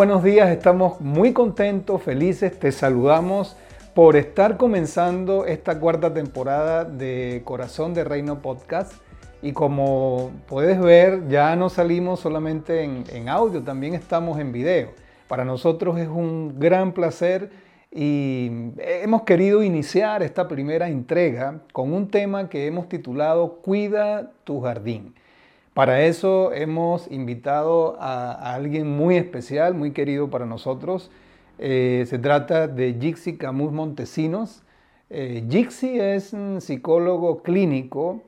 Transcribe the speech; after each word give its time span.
buenos 0.00 0.24
días, 0.24 0.48
estamos 0.48 0.98
muy 1.02 1.34
contentos, 1.34 2.02
felices, 2.02 2.58
te 2.58 2.72
saludamos 2.72 3.54
por 3.92 4.16
estar 4.16 4.56
comenzando 4.56 5.44
esta 5.44 5.78
cuarta 5.78 6.14
temporada 6.14 6.86
de 6.86 7.42
Corazón 7.44 7.92
de 7.92 8.02
Reino 8.04 8.40
Podcast. 8.40 8.94
Y 9.42 9.52
como 9.52 10.30
puedes 10.46 10.80
ver, 10.80 11.28
ya 11.28 11.54
no 11.54 11.68
salimos 11.68 12.20
solamente 12.20 12.82
en, 12.82 13.28
audio, 13.28 13.62
también 13.62 13.92
estamos 13.92 14.40
en 14.40 14.52
video. 14.52 14.88
Para 15.28 15.44
nosotros 15.44 15.98
es 15.98 16.08
un 16.08 16.58
gran 16.58 16.92
placer 16.92 17.50
y 17.90 18.72
hemos 18.78 19.24
querido 19.24 19.62
iniciar 19.62 20.22
esta 20.22 20.48
primera 20.48 20.88
entrega 20.88 21.60
con 21.74 21.92
un 21.92 22.08
tema 22.08 22.48
que 22.48 22.66
hemos 22.66 22.88
titulado 22.88 23.56
Cuida 23.56 24.30
tu 24.44 24.62
jardín. 24.62 25.14
Para 25.80 26.04
eso 26.04 26.52
hemos 26.52 27.10
invitado 27.10 27.96
a, 27.98 28.52
alguien 28.54 28.86
muy 28.86 29.16
especial, 29.16 29.72
muy 29.72 29.92
querido 29.92 30.28
para 30.28 30.44
nosotros. 30.44 31.10
Eh, 31.58 32.04
se 32.06 32.18
trata 32.18 32.68
de 32.68 32.98
Jixi 33.00 33.38
Camus 33.38 33.72
Montesinos. 33.72 34.62
Eh, 35.08 35.42
Jixi 35.48 35.98
es 35.98 36.34
un 36.34 36.60
psicólogo 36.60 37.42
clínico 37.42 38.20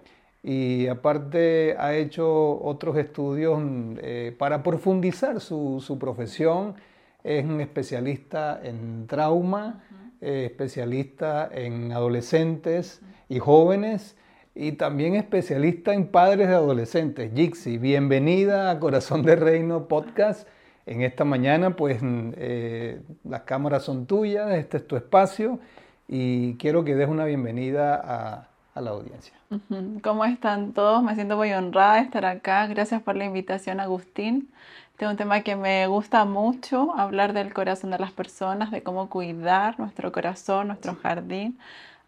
y 0.42 0.87
aparte 0.87 1.77
ha 1.78 1.95
hecho 1.95 2.59
otros 2.65 2.97
estudios 2.97 3.61
eh, 3.98 4.34
para 4.39 4.62
profundizar 4.62 5.39
su, 5.42 5.84
su, 5.87 5.98
profesión. 5.98 6.77
Es 7.23 7.45
un 7.45 7.61
especialista 7.61 8.62
en 8.64 9.06
trauma, 9.06 9.84
especialista 10.23 11.50
en 11.53 11.92
adolescentes 11.92 13.03
y 13.28 13.41
jóvenes 13.41 14.17
y 14.55 14.72
también 14.72 15.14
especialista 15.14 15.95
en 15.95 16.08
padres 16.08 16.48
de 16.48 16.55
adolescentes. 16.55 17.33
Jixi, 17.34 17.78
bienvenida 17.78 18.70
a 18.70 18.78
Corazón 18.78 19.22
de 19.22 19.36
Reino 19.36 19.89
Podcast. 19.89 20.47
En 20.84 21.03
esta 21.03 21.25
mañana, 21.25 21.77
pues 21.77 22.00
eh, 22.03 23.00
las 23.25 23.42
cámaras 23.42 23.84
son 23.84 24.06
tuyas, 24.06 24.50
este 24.53 24.78
es 24.78 24.86
tu 24.86 24.97
espacio 24.97 25.58
y 26.08 26.56
quiero 26.56 26.84
que 26.84 26.95
des 26.95 27.08
una 27.08 27.25
bienvenida 27.25 27.95
a, 27.95 28.48
a 28.75 28.80
la 28.80 28.91
audiencia. 28.91 29.33
¿Cómo 30.03 30.25
están 30.25 30.73
todos? 30.73 31.03
Me 31.03 31.14
siento 31.14 31.36
muy 31.36 31.53
honrada 31.53 31.95
de 31.95 32.00
estar 32.03 32.25
acá. 32.27 32.67
Gracias 32.67 33.00
por 33.03 33.17
la 33.17 33.25
invitación, 33.25 33.80
Agustín. 33.80 34.50
Este 34.91 35.06
es 35.06 35.11
un 35.11 35.17
tema 35.17 35.41
que 35.41 35.56
me 35.56 35.86
gusta 35.86 36.25
mucho, 36.25 36.95
hablar 36.97 37.33
del 37.33 37.55
corazón 37.55 37.91
de 37.91 37.98
las 37.98 38.12
personas, 38.12 38.70
de 38.70 38.83
cómo 38.83 39.08
cuidar 39.08 39.78
nuestro 39.78 40.12
corazón, 40.12 40.69
nuestro 40.69 40.95
jardín. 40.97 41.58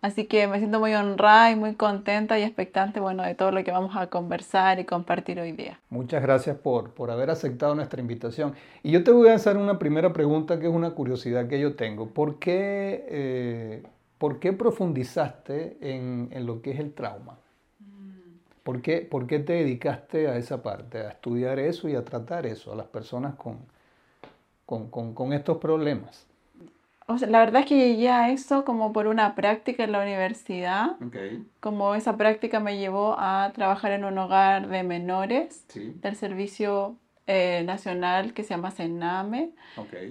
Así 0.04 0.26
que 0.26 0.46
me 0.46 0.58
siento 0.58 0.80
muy 0.80 0.92
honrada 0.92 1.50
y 1.50 1.56
muy 1.56 1.76
contenta 1.76 2.38
y 2.38 2.42
expectante, 2.42 3.00
bueno, 3.00 3.22
de 3.22 3.34
todo 3.34 3.52
lo 3.52 3.64
que 3.64 3.70
vamos 3.70 3.96
a 3.96 4.08
conversar 4.08 4.78
y 4.78 4.84
compartir 4.84 5.40
hoy 5.40 5.52
día. 5.52 5.80
Muchas 5.88 6.20
gracias 6.20 6.58
por, 6.58 6.90
por 6.90 7.10
haber 7.10 7.30
aceptado 7.30 7.74
nuestra 7.74 8.02
invitación. 8.02 8.52
Y 8.82 8.90
yo 8.90 9.02
te 9.02 9.12
voy 9.12 9.30
a 9.30 9.34
hacer 9.36 9.56
una 9.56 9.78
primera 9.78 10.12
pregunta 10.12 10.60
que 10.60 10.66
es 10.66 10.74
una 10.74 10.90
curiosidad 10.90 11.48
que 11.48 11.58
yo 11.58 11.74
tengo. 11.74 12.08
¿Por 12.10 12.38
qué, 12.38 13.06
eh, 13.08 13.82
¿por 14.18 14.40
qué 14.40 14.52
profundizaste 14.52 15.78
en, 15.80 16.28
en, 16.32 16.44
lo 16.44 16.60
que 16.60 16.72
es 16.72 16.80
el 16.80 16.92
trauma? 16.92 17.38
¿Por 18.62 18.82
qué, 18.82 19.00
¿Por 19.00 19.26
qué 19.26 19.38
te 19.38 19.54
dedicaste 19.54 20.28
a 20.28 20.36
esa 20.36 20.62
parte, 20.62 20.98
a 20.98 21.12
estudiar 21.12 21.58
eso 21.58 21.88
y 21.88 21.94
a 21.94 22.04
tratar 22.04 22.44
eso, 22.44 22.74
a 22.74 22.76
las 22.76 22.88
personas 22.88 23.36
con, 23.36 23.56
con, 24.66 24.90
con, 24.90 25.14
con 25.14 25.32
estos 25.32 25.56
problemas? 25.56 26.26
La 27.06 27.38
verdad 27.40 27.62
es 27.62 27.66
que 27.66 27.76
llegué 27.76 28.08
a 28.08 28.30
eso 28.30 28.64
como 28.64 28.92
por 28.92 29.06
una 29.06 29.34
práctica 29.34 29.84
en 29.84 29.92
la 29.92 30.00
universidad. 30.00 30.96
Como 31.60 31.94
esa 31.94 32.16
práctica 32.16 32.60
me 32.60 32.78
llevó 32.78 33.16
a 33.18 33.52
trabajar 33.54 33.92
en 33.92 34.04
un 34.04 34.16
hogar 34.16 34.68
de 34.68 34.82
menores 34.82 35.66
del 35.74 36.16
Servicio 36.16 36.96
eh, 37.26 37.62
Nacional 37.66 38.32
que 38.32 38.42
se 38.42 38.50
llama 38.50 38.70
Sename. 38.70 39.50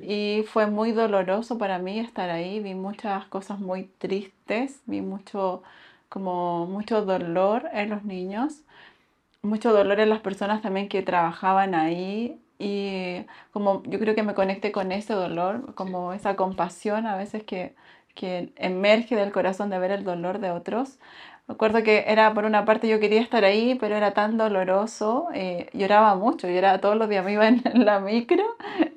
Y 0.04 0.44
fue 0.48 0.68
muy 0.68 0.92
doloroso 0.92 1.58
para 1.58 1.80
mí 1.80 2.00
estar 2.00 2.30
ahí. 2.30 2.60
Vi 2.60 2.76
muchas 2.76 3.26
cosas 3.26 3.60
muy 3.60 3.86
tristes, 3.98 4.82
vi 4.86 5.02
mucho, 5.02 5.64
como 6.10 6.68
mucho 6.68 7.04
dolor 7.04 7.70
en 7.74 7.90
los 7.90 8.04
niños, 8.04 8.62
mucho 9.42 9.74
dolor 9.74 10.00
en 10.00 10.10
las 10.10 10.22
personas 10.22 10.62
también 10.62 10.90
que 10.90 11.02
trabajaban 11.02 11.74
ahí 11.74 12.40
y 12.60 13.26
como 13.52 13.84
yo 13.84 14.00
creo 14.00 14.16
que 14.16 14.24
me 14.24 14.34
conecté 14.34 14.72
con 14.72 14.92
ese 14.92 15.14
dolor, 15.14 15.74
como 15.76 16.14
esa 16.14 16.36
compasión 16.36 17.08
a 17.08 17.16
veces 17.18 17.44
que, 17.44 17.76
que 18.16 18.54
emerge 18.58 19.16
del 19.16 19.32
corazón 19.32 19.70
de 19.70 19.80
ver 19.80 19.92
el 19.92 20.04
dolor 20.04 20.40
de 20.40 20.52
otros. 20.52 21.00
Me 21.48 21.56
acuerdo 21.56 21.84
que 21.84 22.06
era, 22.08 22.34
por 22.34 22.46
una 22.46 22.64
parte, 22.64 22.88
yo 22.88 23.00
quería 23.02 23.22
estar 23.22 23.44
ahí, 23.44 23.76
pero 23.76 23.96
era 23.98 24.14
tan 24.14 24.38
doloroso, 24.38 25.28
eh, 25.34 25.70
lloraba 25.74 26.16
mucho, 26.16 26.48
lloraba 26.48 26.80
todos 26.80 26.96
los 26.96 27.10
días, 27.10 27.26
me 27.26 27.34
iba 27.34 27.48
en 27.48 27.62
la 27.86 28.00
micro 28.00 28.44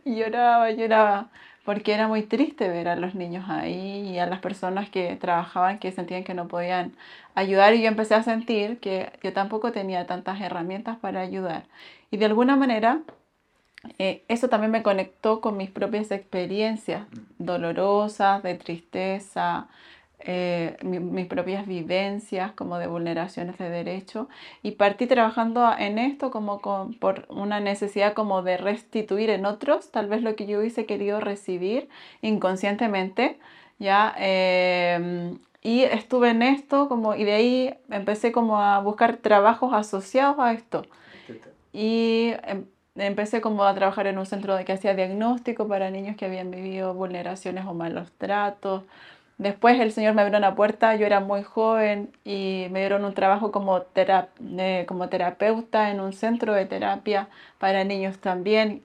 y 0.05 0.17
lloraba, 0.17 0.71
lloraba, 0.71 1.29
porque 1.65 1.93
era 1.93 2.07
muy 2.07 2.23
triste 2.23 2.69
ver 2.69 2.89
a 2.89 2.95
los 2.97 3.17
niños 3.17 3.47
ahí 3.49 4.09
y 4.11 4.19
a 4.21 4.27
las 4.27 4.39
personas 4.41 4.89
que 4.91 5.17
trabajaban 5.17 5.81
que 5.81 5.91
sentían 5.91 6.23
que 6.23 6.35
no 6.35 6.47
podían 6.47 6.93
ayudar 7.35 7.75
y 7.75 7.83
yo 7.83 7.89
empecé 7.89 8.15
a 8.15 8.23
sentir 8.23 8.79
que 8.79 9.11
yo 9.23 9.33
tampoco 9.33 9.73
tenía 9.73 10.07
tantas 10.07 10.41
herramientas 10.41 10.97
para 10.99 11.21
ayudar. 11.21 11.65
Y 12.13 12.19
de 12.19 12.27
alguna 12.27 12.55
manera 12.57 13.01
eh, 13.99 14.25
eso 14.29 14.49
también 14.49 14.71
me 14.71 14.83
conectó 14.83 15.41
con 15.41 15.57
mis 15.57 15.71
propias 15.71 16.11
experiencias 16.11 17.07
dolorosas, 17.39 18.43
de 18.43 18.55
tristeza, 18.55 19.69
eh, 20.19 20.77
mis 20.83 21.27
propias 21.27 21.67
vivencias 21.67 22.53
como 22.53 22.79
de 22.79 22.87
vulneraciones 22.87 23.59
de 23.59 23.69
derecho. 23.69 24.29
Y 24.63 24.73
partí 24.73 25.07
trabajando 25.07 25.71
en 25.79 25.99
esto 25.99 26.31
como 26.31 26.61
por 26.99 27.27
una 27.29 27.61
necesidad 27.61 28.15
como 28.15 28.43
de 28.43 28.57
restituir 28.57 29.31
en 29.31 29.47
otros 29.47 29.91
tal 29.91 30.09
vez 30.09 30.23
lo 30.23 30.35
que 30.35 30.47
yo 30.47 30.59
hubiese 30.59 30.87
querido 30.87 31.21
recibir 31.21 31.89
inconscientemente 32.23 33.39
ya 33.79 34.15
em, 34.19 35.39
y 35.63 35.83
estuve 35.83 36.31
en 36.31 36.43
esto 36.43 36.89
como 36.89 37.15
y 37.15 37.25
de 37.25 37.33
ahí 37.33 37.75
empecé 37.91 38.33
como 38.33 38.59
a 38.59 38.81
buscar 38.81 39.19
trabajos 39.19 39.73
asociados 39.75 40.39
a 40.39 40.53
esto. 40.53 40.83
Y 41.73 42.33
em, 42.45 42.65
empecé 42.99 43.41
como 43.41 43.65
a 43.65 43.75
trabajar 43.75 44.07
en 44.07 44.19
un 44.19 44.27
centro 44.27 44.57
que 44.65 44.73
hacía 44.73 44.95
diagnóstico 44.95 45.69
para 45.69 45.91
niños 45.91 46.17
que 46.17 46.25
habían 46.25 46.51
vivido 46.51 46.95
vulneraciones 46.95 47.67
o 47.67 47.75
malos 47.75 48.11
tratos. 48.19 48.85
Después 49.39 49.79
el 49.81 49.93
Señor 49.93 50.15
me 50.15 50.23
abrió 50.23 50.39
una 50.39 50.55
puerta, 50.55 50.97
yo 50.97 51.05
era 51.05 51.21
muy 51.21 51.43
joven 51.43 52.11
y 52.25 52.69
me 52.71 52.81
dieron 52.81 53.05
un 53.05 53.13
trabajo 53.13 53.53
como, 53.53 53.85
como 54.87 55.09
terapeuta 55.09 55.91
en 55.91 56.01
un 56.01 56.13
centro 56.15 56.55
de 56.55 56.65
terapia 56.65 57.29
para 57.59 57.85
niños 57.85 58.19
también, 58.19 58.83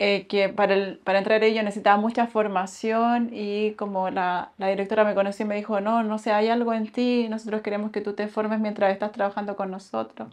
eh, 0.00 0.26
que 0.26 0.48
para, 0.48 0.74
el, 0.74 0.98
para 0.98 1.18
entrar 1.18 1.44
ello 1.44 1.62
necesitaba 1.62 1.96
mucha 1.96 2.26
formación 2.26 3.30
y 3.32 3.72
como 3.74 4.10
la, 4.10 4.50
la, 4.58 4.68
directora 4.68 5.04
me 5.04 5.14
conoció 5.14 5.44
y 5.46 5.48
me 5.48 5.56
dijo, 5.56 5.80
no, 5.80 6.02
no 6.02 6.18
sé, 6.18 6.32
hay 6.32 6.48
algo 6.48 6.72
en 6.74 6.90
ti, 6.90 7.28
nosotros 7.28 7.62
queremos 7.62 7.92
que 7.92 8.00
tú 8.00 8.14
te 8.14 8.26
formes 8.26 8.58
mientras 8.60 8.92
estás 8.92 9.12
trabajando 9.12 9.54
con 9.56 9.70
nosotros. 9.70 10.28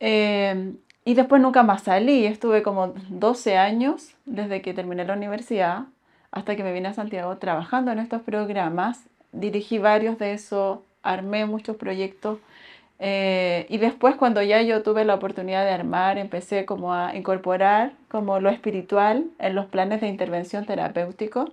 Eh, 0.00 0.74
y 1.06 1.14
después 1.14 1.40
nunca 1.40 1.62
más 1.62 1.84
salí, 1.84 2.26
estuve 2.26 2.64
como 2.64 2.88
12 3.08 3.56
años 3.56 4.10
desde 4.24 4.60
que 4.60 4.74
terminé 4.74 5.04
la 5.04 5.14
universidad 5.14 5.84
hasta 6.32 6.56
que 6.56 6.64
me 6.64 6.72
vine 6.72 6.88
a 6.88 6.94
Santiago 6.94 7.36
trabajando 7.38 7.92
en 7.92 8.00
estos 8.00 8.22
programas. 8.22 9.04
Dirigí 9.30 9.78
varios 9.78 10.18
de 10.18 10.32
esos, 10.32 10.80
armé 11.04 11.46
muchos 11.46 11.76
proyectos 11.76 12.40
eh, 12.98 13.66
y 13.68 13.78
después 13.78 14.16
cuando 14.16 14.42
ya 14.42 14.62
yo 14.62 14.82
tuve 14.82 15.04
la 15.04 15.14
oportunidad 15.14 15.64
de 15.64 15.70
armar, 15.70 16.18
empecé 16.18 16.64
como 16.64 16.92
a 16.92 17.14
incorporar 17.14 17.92
como 18.08 18.40
lo 18.40 18.50
espiritual 18.50 19.26
en 19.38 19.54
los 19.54 19.66
planes 19.66 20.00
de 20.00 20.08
intervención 20.08 20.66
terapéutico. 20.66 21.52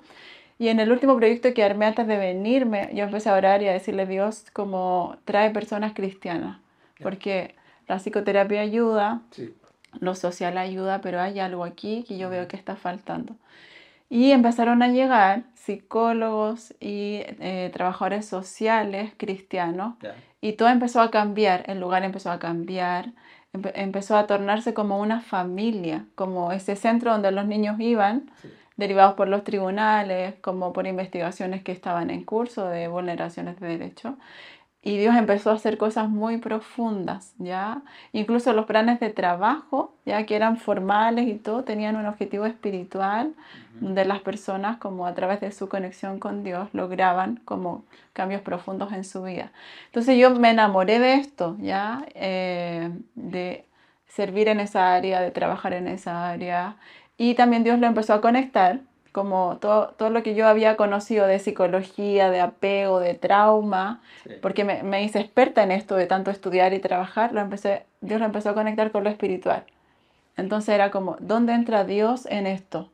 Y 0.58 0.70
en 0.70 0.80
el 0.80 0.92
último 0.92 1.16
proyecto 1.16 1.54
que 1.54 1.64
armé 1.64 1.86
antes 1.86 2.08
de 2.08 2.18
venirme, 2.18 2.90
yo 2.94 3.04
empecé 3.04 3.30
a 3.30 3.36
orar 3.36 3.62
y 3.62 3.68
a 3.68 3.74
decirle 3.74 4.08
Dios 4.08 4.46
como 4.52 5.18
trae 5.26 5.52
personas 5.52 5.94
cristianas, 5.94 6.58
porque 7.04 7.54
la 7.88 7.98
psicoterapia 7.98 8.62
ayuda, 8.62 9.22
lo 10.00 10.16
social 10.16 10.58
ayuda, 10.58 11.02
pero 11.02 11.22
hay 11.22 11.40
algo 11.40 11.64
aquí 11.64 12.04
que 12.08 12.18
yo 12.18 12.30
veo 12.30 12.48
que 12.48 12.56
está 12.56 12.76
faltando. 12.76 13.36
Y 14.10 14.32
empezaron 14.32 14.84
a 14.84 14.90
llegar 14.90 15.44
psicólogos 15.56 16.74
y 16.80 17.22
eh, 17.40 17.72
trabajadores 17.74 18.26
sociales 18.26 19.12
cristianos 19.18 19.96
y 20.42 20.54
todo 20.54 20.70
empezó 20.70 21.02
a 21.02 21.10
cambiar, 21.10 21.64
el 21.68 21.80
lugar 21.80 22.04
empezó 22.04 22.30
a 22.30 22.38
cambiar, 22.38 23.14
empezó 23.54 24.18
a 24.18 24.28
tornarse 24.28 24.74
como 24.74 25.00
una 25.00 25.22
familia, 25.22 26.06
como 26.16 26.52
ese 26.52 26.76
centro 26.76 27.12
donde 27.12 27.32
los 27.32 27.46
niños 27.46 27.80
iban, 27.80 28.30
derivados 28.76 29.14
por 29.14 29.28
los 29.28 29.44
tribunales, 29.44 30.36
como 30.42 30.74
por 30.74 30.86
investigaciones 30.86 31.64
que 31.64 31.72
estaban 31.72 32.10
en 32.10 32.24
curso 32.24 32.68
de 32.68 32.88
vulneraciones 32.88 33.60
de 33.60 33.68
derechos. 33.68 34.16
Y 34.86 34.98
Dios 34.98 35.16
empezó 35.16 35.50
a 35.50 35.54
hacer 35.54 35.78
cosas 35.78 36.10
muy 36.10 36.38
profundas, 36.38 37.34
¿ya? 37.38 37.84
Incluso 38.12 38.52
los 38.52 38.66
planes 38.66 39.00
de 39.00 39.12
trabajo, 39.12 39.96
ya 40.06 40.26
que 40.26 40.36
eran 40.36 40.58
formales 40.58 41.26
y 41.30 41.36
todo, 41.36 41.64
tenían 41.64 41.96
un 41.96 42.06
objetivo 42.06 42.46
espiritual 42.46 43.34
de 43.80 44.04
las 44.04 44.20
personas, 44.20 44.78
como 44.78 45.08
a 45.08 45.14
través 45.14 45.40
de 45.40 45.54
su 45.54 45.70
conexión 45.70 46.20
con 46.20 46.44
Dios, 46.44 46.68
lograban 46.74 47.40
como 47.46 47.86
cambios 48.12 48.42
profundos 48.42 48.92
en 48.92 49.06
su 49.06 49.24
vida. 49.24 49.54
Entonces 49.86 50.18
yo 50.18 50.32
me 50.32 50.50
enamoré 50.50 51.00
de 51.00 51.14
esto, 51.14 51.56
¿ya? 51.62 52.06
Eh, 52.14 52.92
de 53.16 53.66
servir 54.08 54.50
en 54.50 54.60
esa 54.60 54.94
área, 54.94 55.22
de 55.22 55.32
trabajar 55.32 55.72
en 55.72 55.88
esa 55.88 56.30
área. 56.30 56.76
Y 57.18 57.36
también 57.36 57.64
Dios 57.64 57.80
lo 57.80 57.88
empezó 57.88 58.14
a 58.14 58.22
conectar, 58.22 58.82
como 59.14 59.58
todo, 59.62 59.90
todo 59.98 60.10
lo 60.10 60.24
que 60.24 60.36
yo 60.36 60.48
había 60.48 60.76
conocido 60.76 61.28
de 61.28 61.40
psicología, 61.40 62.30
de 62.32 62.42
apego, 62.42 63.00
de 63.00 63.14
trauma, 63.14 64.02
porque 64.42 64.66
me, 64.66 64.84
me, 64.84 65.04
hice 65.04 65.20
experta 65.20 65.64
en 65.64 65.72
esto 65.72 65.96
de 65.96 66.08
tanto 66.08 66.32
estudiar 66.32 66.74
y 66.74 66.80
trabajar, 66.80 67.32
lo 67.32 67.40
empecé, 67.40 67.86
Dios 68.02 68.20
lo 68.20 68.26
empezó 68.26 68.50
a 68.50 68.54
conectar 68.56 68.92
con 68.92 69.06
lo 69.06 69.10
espiritual. 69.12 69.64
Entonces 70.36 70.74
era 70.74 70.92
como, 70.92 71.16
¿dónde 71.20 71.54
entra 71.54 71.86
Dios 71.86 72.26
en 72.26 72.48
esto? 72.48 72.90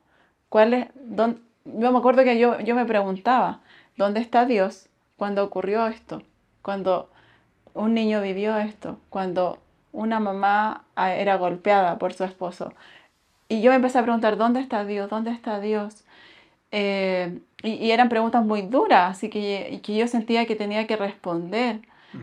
¿Cuál 0.49 0.73
es, 0.73 0.87
dónde? 0.95 1.41
Yo 1.65 1.91
me 1.91 1.99
acuerdo 1.99 2.23
que 2.23 2.37
yo, 2.37 2.59
yo 2.59 2.75
me 2.75 2.85
preguntaba, 2.85 3.61
¿dónde 3.95 4.19
está 4.19 4.45
Dios 4.45 4.89
cuando 5.17 5.43
ocurrió 5.43 5.87
esto? 5.87 6.21
Cuando 6.61 7.09
un 7.73 7.93
niño 7.93 8.21
vivió 8.21 8.57
esto, 8.57 8.99
cuando 9.09 9.59
una 9.93 10.19
mamá 10.19 10.83
ah, 10.95 11.13
era 11.13 11.37
golpeada 11.37 11.97
por 11.97 12.13
su 12.13 12.23
esposo. 12.23 12.73
Y 13.47 13.61
yo 13.61 13.71
me 13.71 13.77
empecé 13.77 13.99
a 13.99 14.03
preguntar, 14.03 14.37
¿dónde 14.37 14.59
está 14.59 14.85
Dios? 14.85 15.09
¿Dónde 15.09 15.31
está 15.31 15.59
Dios? 15.59 16.03
Eh, 16.71 17.39
y, 17.63 17.91
eran 17.91 18.09
preguntas 18.09 18.45
muy 18.45 18.61
duras, 18.61 19.17
así 19.17 19.29
que, 19.29 19.79
que 19.83 19.97
yo 19.97 20.07
sentía 20.07 20.45
que 20.45 20.55
tenía 20.55 20.87
que 20.87 20.95
responder, 20.95 21.81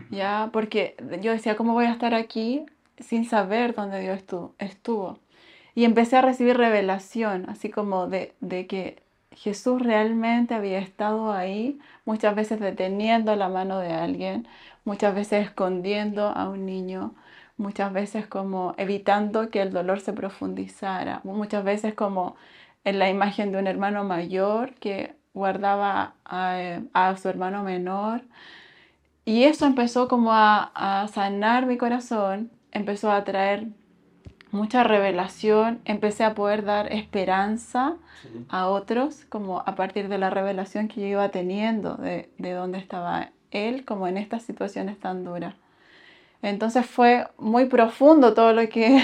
¿ya? 0.09 0.49
Porque 0.53 0.95
yo 1.21 1.31
decía, 1.31 1.55
¿cómo 1.55 1.73
voy 1.73 1.85
a 1.85 1.91
estar 1.91 2.13
aquí 2.13 2.65
sin 2.99 3.25
saber 3.25 3.75
dónde 3.75 4.01
Dios 4.01 4.23
estuvo? 4.59 5.19
Y 5.75 5.85
empecé 5.85 6.17
a 6.17 6.21
recibir 6.21 6.57
revelación, 6.57 7.49
así 7.49 7.69
como 7.69 8.07
de, 8.07 8.33
de 8.41 8.67
que 8.67 9.03
Jesús 9.37 9.81
realmente 9.81 10.55
había 10.55 10.79
estado 10.79 11.31
ahí, 11.31 11.79
muchas 12.05 12.35
veces 12.35 12.59
deteniendo 12.59 13.35
la 13.35 13.49
mano 13.49 13.79
de 13.79 13.93
alguien, 13.93 14.47
muchas 14.85 15.13
veces 15.13 15.45
escondiendo 15.45 16.29
a 16.29 16.49
un 16.49 16.65
niño, 16.65 17.13
muchas 17.57 17.93
veces 17.93 18.25
como 18.27 18.73
evitando 18.77 19.49
que 19.51 19.61
el 19.61 19.71
dolor 19.71 19.99
se 19.99 20.13
profundizara, 20.13 21.21
muchas 21.23 21.63
veces 21.63 21.93
como 21.93 22.35
en 22.87 22.99
la 22.99 23.09
imagen 23.09 23.51
de 23.51 23.57
un 23.57 23.67
hermano 23.67 24.05
mayor 24.05 24.73
que 24.75 25.13
guardaba 25.33 26.13
a, 26.23 27.15
su 27.21 27.27
hermano 27.27 27.61
menor. 27.61 28.21
Y 29.25 29.43
eso 29.43 29.65
empezó 29.65 30.07
como 30.07 30.31
a, 30.31 31.05
sanar 31.13 31.65
mi 31.65 31.75
corazón, 31.75 32.49
empezó 32.71 33.11
a 33.11 33.25
traer 33.25 33.67
mucha 34.51 34.85
revelación, 34.85 35.81
empecé 35.83 36.23
a 36.23 36.33
poder 36.33 36.63
dar 36.63 36.93
esperanza 36.93 37.97
a 38.47 38.69
otros, 38.69 39.25
como 39.27 39.59
a 39.65 39.75
partir 39.75 40.07
de 40.07 40.17
la 40.17 40.29
revelación 40.29 40.87
que 40.87 41.01
yo 41.01 41.07
iba 41.07 41.27
teniendo 41.27 41.95
de, 41.95 42.29
de 42.37 42.53
dónde 42.53 42.77
estaba 42.77 43.31
él, 43.51 43.83
como 43.83 44.07
en 44.07 44.15
estas 44.15 44.43
situaciones 44.43 44.97
tan 44.97 45.25
duras. 45.25 45.55
Entonces 46.41 46.85
fue 46.85 47.27
muy 47.37 47.65
profundo 47.65 48.33
todo 48.33 48.53
lo 48.53 48.69
que, 48.69 49.01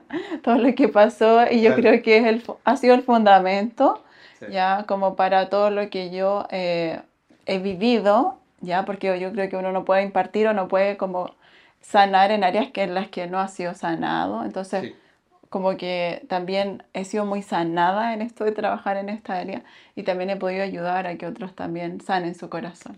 todo 0.42 0.56
lo 0.56 0.74
que 0.74 0.88
pasó 0.88 1.50
y 1.50 1.62
yo 1.62 1.74
creo 1.74 2.02
que 2.02 2.18
es 2.18 2.26
el, 2.26 2.42
ha 2.64 2.76
sido 2.76 2.94
el 2.94 3.02
fundamento, 3.02 4.02
ya 4.50 4.84
como 4.88 5.14
para 5.14 5.48
todo 5.48 5.70
lo 5.70 5.88
que 5.88 6.10
yo 6.10 6.46
eh, 6.50 7.00
he 7.46 7.58
vivido, 7.58 8.38
ya 8.60 8.84
porque 8.84 9.18
yo 9.20 9.32
creo 9.32 9.48
que 9.48 9.56
uno 9.56 9.72
no 9.72 9.84
puede 9.84 10.02
impartir 10.02 10.48
o 10.48 10.52
no 10.52 10.68
puede 10.68 10.96
como 10.96 11.34
sanar 11.80 12.30
en 12.30 12.44
áreas 12.44 12.70
que 12.70 12.82
en 12.82 12.94
las 12.94 13.08
que 13.08 13.26
no 13.26 13.38
ha 13.38 13.48
sido 13.48 13.74
sanado. 13.74 14.44
Entonces, 14.44 14.94
como 15.48 15.76
que 15.76 16.24
también 16.28 16.82
he 16.94 17.04
sido 17.04 17.26
muy 17.26 17.42
sanada 17.42 18.14
en 18.14 18.22
esto 18.22 18.44
de 18.44 18.52
trabajar 18.52 18.96
en 18.96 19.10
esta 19.10 19.36
área 19.36 19.62
y 19.94 20.02
también 20.02 20.30
he 20.30 20.36
podido 20.36 20.62
ayudar 20.62 21.06
a 21.06 21.16
que 21.16 21.26
otros 21.26 21.54
también 21.54 22.00
sanen 22.00 22.34
su 22.34 22.48
corazón. 22.48 22.96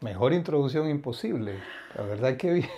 Mejor 0.00 0.32
introducción 0.32 0.88
imposible. 0.88 1.58
La 1.96 2.04
verdad 2.04 2.36
que 2.36 2.52
bien, 2.52 2.68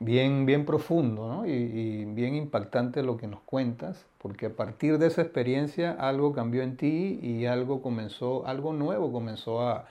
bien, 0.00 0.64
profundo 0.64 1.28
¿no? 1.28 1.46
y, 1.46 2.04
bien 2.06 2.34
impactante 2.34 3.02
lo 3.02 3.16
que 3.16 3.26
nos 3.26 3.40
cuentas, 3.40 4.06
porque 4.18 4.46
a 4.46 4.56
partir 4.56 4.98
de 4.98 5.06
esa 5.06 5.22
experiencia 5.22 5.92
algo 5.92 6.32
cambió 6.32 6.62
en 6.62 6.76
ti 6.76 7.20
y 7.22 7.46
algo 7.46 7.80
comenzó, 7.82 8.46
algo 8.46 8.72
nuevo 8.72 9.12
comenzó 9.12 9.62
a, 9.62 9.86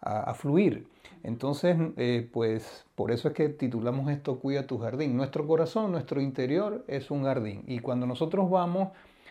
a, 0.00 0.34
fluir. 0.34 0.86
Entonces, 1.22 1.76
eh, 1.96 2.28
pues 2.32 2.86
por 2.94 3.10
eso 3.10 3.28
es 3.28 3.34
que 3.34 3.48
titulamos 3.50 4.10
esto 4.10 4.38
Cuida 4.38 4.66
tu 4.66 4.78
jardín. 4.78 5.16
Nuestro 5.16 5.46
corazón, 5.46 5.92
nuestro 5.92 6.20
interior 6.20 6.84
es 6.88 7.10
un 7.10 7.24
jardín. 7.24 7.62
Y 7.66 7.80
cuando 7.80 8.06
nosotros 8.06 8.50
vamos 8.50 8.88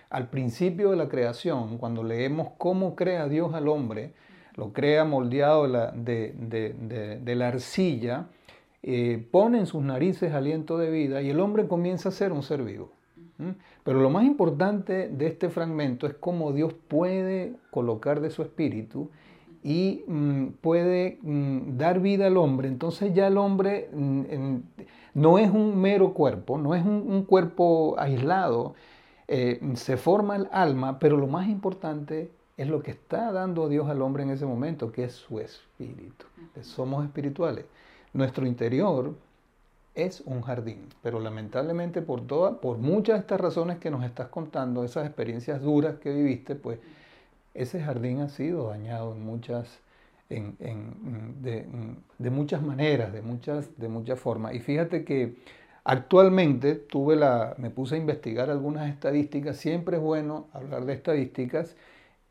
al 0.09 0.29
principio 0.29 0.91
de 0.91 0.97
la 0.97 1.09
creación, 1.09 1.77
cuando 1.77 2.03
leemos 2.03 2.49
cómo 2.57 2.95
crea 2.95 3.27
Dios 3.27 3.53
al 3.53 3.67
hombre, 3.67 4.13
lo 4.55 4.73
crea 4.73 5.05
moldeado 5.05 5.67
de, 5.93 7.35
la 7.35 7.47
arcilla, 7.47 8.27
eh, 8.81 9.27
pone 9.31 9.59
en 9.59 9.65
sus 9.65 9.83
narices 9.83 10.33
aliento 10.33 10.77
de 10.77 10.89
vida 10.89 11.21
y 11.21 11.29
el 11.29 11.39
hombre 11.39 11.67
comienza 11.67 12.09
a 12.09 12.11
ser 12.11 12.31
un 12.31 12.43
ser 12.43 12.63
vivo. 12.63 12.91
Pero 13.85 14.01
lo 14.01 14.09
más 14.09 14.25
importante 14.25 15.07
de 15.07 15.27
este 15.27 15.49
fragmento 15.49 16.05
es 16.05 16.13
cómo 16.13 16.51
Dios 16.51 16.73
puede 16.73 17.53
colocar 17.71 18.19
de 18.19 18.31
su 18.31 18.41
espíritu 18.41 19.09
y 19.63 20.03
mm, 20.07 20.47
puede 20.61 21.19
mm, 21.21 21.77
dar 21.77 22.01
vida 22.01 22.27
al 22.27 22.37
hombre. 22.37 22.67
Entonces 22.67 23.13
ya 23.13 23.27
el 23.27 23.37
hombre 23.37 23.89
mm, 23.93 24.55
no 25.13 25.37
es 25.39 25.49
un 25.49 25.79
mero 25.79 26.13
cuerpo, 26.13 26.57
no 26.57 26.75
es 26.75 26.85
un, 26.85 27.23
cuerpo 27.23 27.95
aislado, 27.97 28.75
eh, 29.27 29.59
se 29.75 29.95
forma 29.95 30.35
el 30.35 30.49
alma, 30.51 30.99
pero 30.99 31.15
lo 31.17 31.27
más 31.27 31.47
importante 31.47 32.31
es 32.57 32.67
lo 32.67 32.83
que 32.83 32.91
está 32.91 33.31
dando 33.31 33.69
Dios 33.69 33.89
al 33.89 34.01
hombre 34.01 34.23
en 34.23 34.31
ese 34.31 34.45
momento, 34.45 34.91
que 34.91 35.05
es 35.05 35.13
su 35.13 35.39
espíritu. 35.39 36.25
Somos 36.61 37.05
espirituales. 37.05 37.65
Nuestro 38.13 38.47
interior 38.47 39.13
es 39.95 40.21
un 40.21 40.41
jardín, 40.41 40.87
pero 41.03 41.19
lamentablemente 41.19 42.01
por, 42.01 42.25
por 42.59 42.77
muchas 42.77 43.15
de 43.15 43.21
estas 43.21 43.41
razones 43.41 43.77
que 43.79 43.91
nos 43.91 44.03
estás 44.03 44.27
contando, 44.27 44.83
esas 44.83 45.05
experiencias 45.05 45.61
duras 45.61 45.95
que 45.99 46.11
viviste, 46.11 46.55
pues 46.55 46.79
ese 47.53 47.81
jardín 47.81 48.21
ha 48.21 48.29
sido 48.29 48.69
dañado 48.69 49.13
en 49.13 49.23
muchas, 49.23 49.79
de, 50.29 51.65
muchas 52.29 52.61
maneras, 52.61 53.11
de 53.11 53.21
muchas, 53.21 53.77
de 53.77 53.89
muchas 53.89 54.19
formas. 54.19 54.53
Y 54.53 54.59
fíjate 54.59 55.03
que 55.03 55.35
actualmente 55.83 56.75
tuve 56.75 57.15
la, 57.15 57.55
me 57.57 57.69
puse 57.69 57.95
a 57.95 57.97
investigar 57.97 58.49
algunas 58.49 58.89
estadísticas, 58.89 59.57
siempre 59.57 59.97
es 59.97 60.03
bueno 60.03 60.47
hablar 60.53 60.85
de 60.85 60.93
estadísticas, 60.93 61.75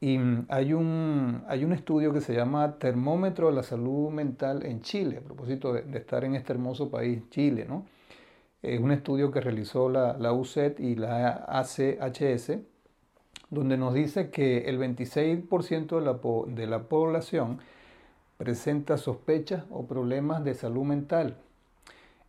y 0.00 0.18
mm, 0.18 0.46
hay 0.48 0.72
un, 0.72 1.42
hay 1.48 1.64
un 1.64 1.72
estudio 1.72 2.12
que 2.12 2.20
se 2.20 2.34
llama 2.34 2.78
Termómetro 2.78 3.48
de 3.48 3.54
la 3.54 3.62
Salud 3.62 4.10
Mental 4.10 4.64
en 4.64 4.80
Chile, 4.82 5.18
a 5.18 5.20
propósito 5.20 5.72
de, 5.72 5.98
estar 5.98 6.24
en 6.24 6.34
este 6.34 6.52
hermoso 6.52 6.90
país, 6.90 7.22
Chile, 7.30 7.66
¿no? 7.68 7.86
Es 8.62 8.80
un 8.80 8.90
estudio 8.90 9.30
que 9.30 9.40
realizó 9.40 9.88
la, 9.88 10.16
la 10.18 10.32
UCET 10.32 10.80
y 10.80 10.96
la 10.96 11.44
ACHS, 11.48 12.58
donde 13.50 13.76
nos 13.76 13.94
dice 13.94 14.30
que 14.30 14.68
el 14.68 14.78
26% 14.78 15.98
de 15.98 16.04
la, 16.04 16.18
de 16.54 16.66
la 16.66 16.82
población 16.84 17.60
presenta 18.36 18.96
sospechas 18.96 19.64
o 19.70 19.86
problemas 19.86 20.44
de 20.44 20.54
salud 20.54 20.84
mental. 20.84 21.36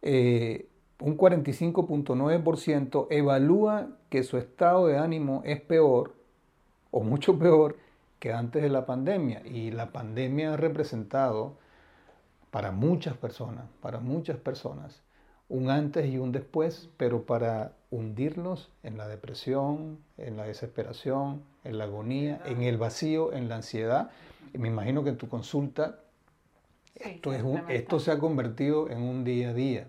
Eh, 0.02 0.68
un 1.00 1.18
45.9% 1.18 3.08
evalúa 3.10 3.90
que 4.10 4.24
su 4.24 4.38
estado 4.38 4.88
de 4.88 4.98
ánimo 4.98 5.42
es 5.46 5.62
peor 5.62 6.19
o 6.92 7.02
mucho 7.02 7.38
peor 7.38 7.78
que 8.20 8.34
antes 8.34 8.62
de 8.62 8.70
la 8.70 8.86
pandemia. 8.86 9.42
Y 9.46 9.72
la 9.72 9.92
pandemia 9.92 10.54
ha 10.54 10.58
representado 10.58 11.58
para 12.52 12.72
muchas 12.72 13.16
personas, 13.16 13.66
para 13.82 14.00
muchas 14.00 14.38
personas, 14.38 15.02
un 15.48 15.70
antes 15.70 16.06
y 16.06 16.18
un 16.18 16.32
después, 16.32 16.90
pero 16.98 17.26
para 17.26 17.74
hundirlos 17.92 18.72
en 18.84 18.98
la 18.98 19.08
depresión, 19.08 20.00
en 20.18 20.38
la 20.38 20.44
desesperación, 20.44 21.44
en 21.64 21.78
la 21.78 21.86
agonía, 21.86 22.42
en 22.46 22.62
el 22.62 22.78
vacío, 22.78 23.34
en 23.34 23.50
la 23.50 23.56
ansiedad. 23.56 24.12
me 24.54 24.68
imagino 24.68 25.04
que 25.04 25.10
en 25.10 25.18
tu 25.18 25.28
consulta 25.28 26.00
esto, 26.96 27.34
es 27.34 27.44
esto 27.70 28.00
se 28.00 28.12
ha 28.12 28.20
convertido 28.20 28.90
en 28.90 29.02
un 29.02 29.24
día 29.24 29.50
a 29.50 29.54
día. 29.54 29.88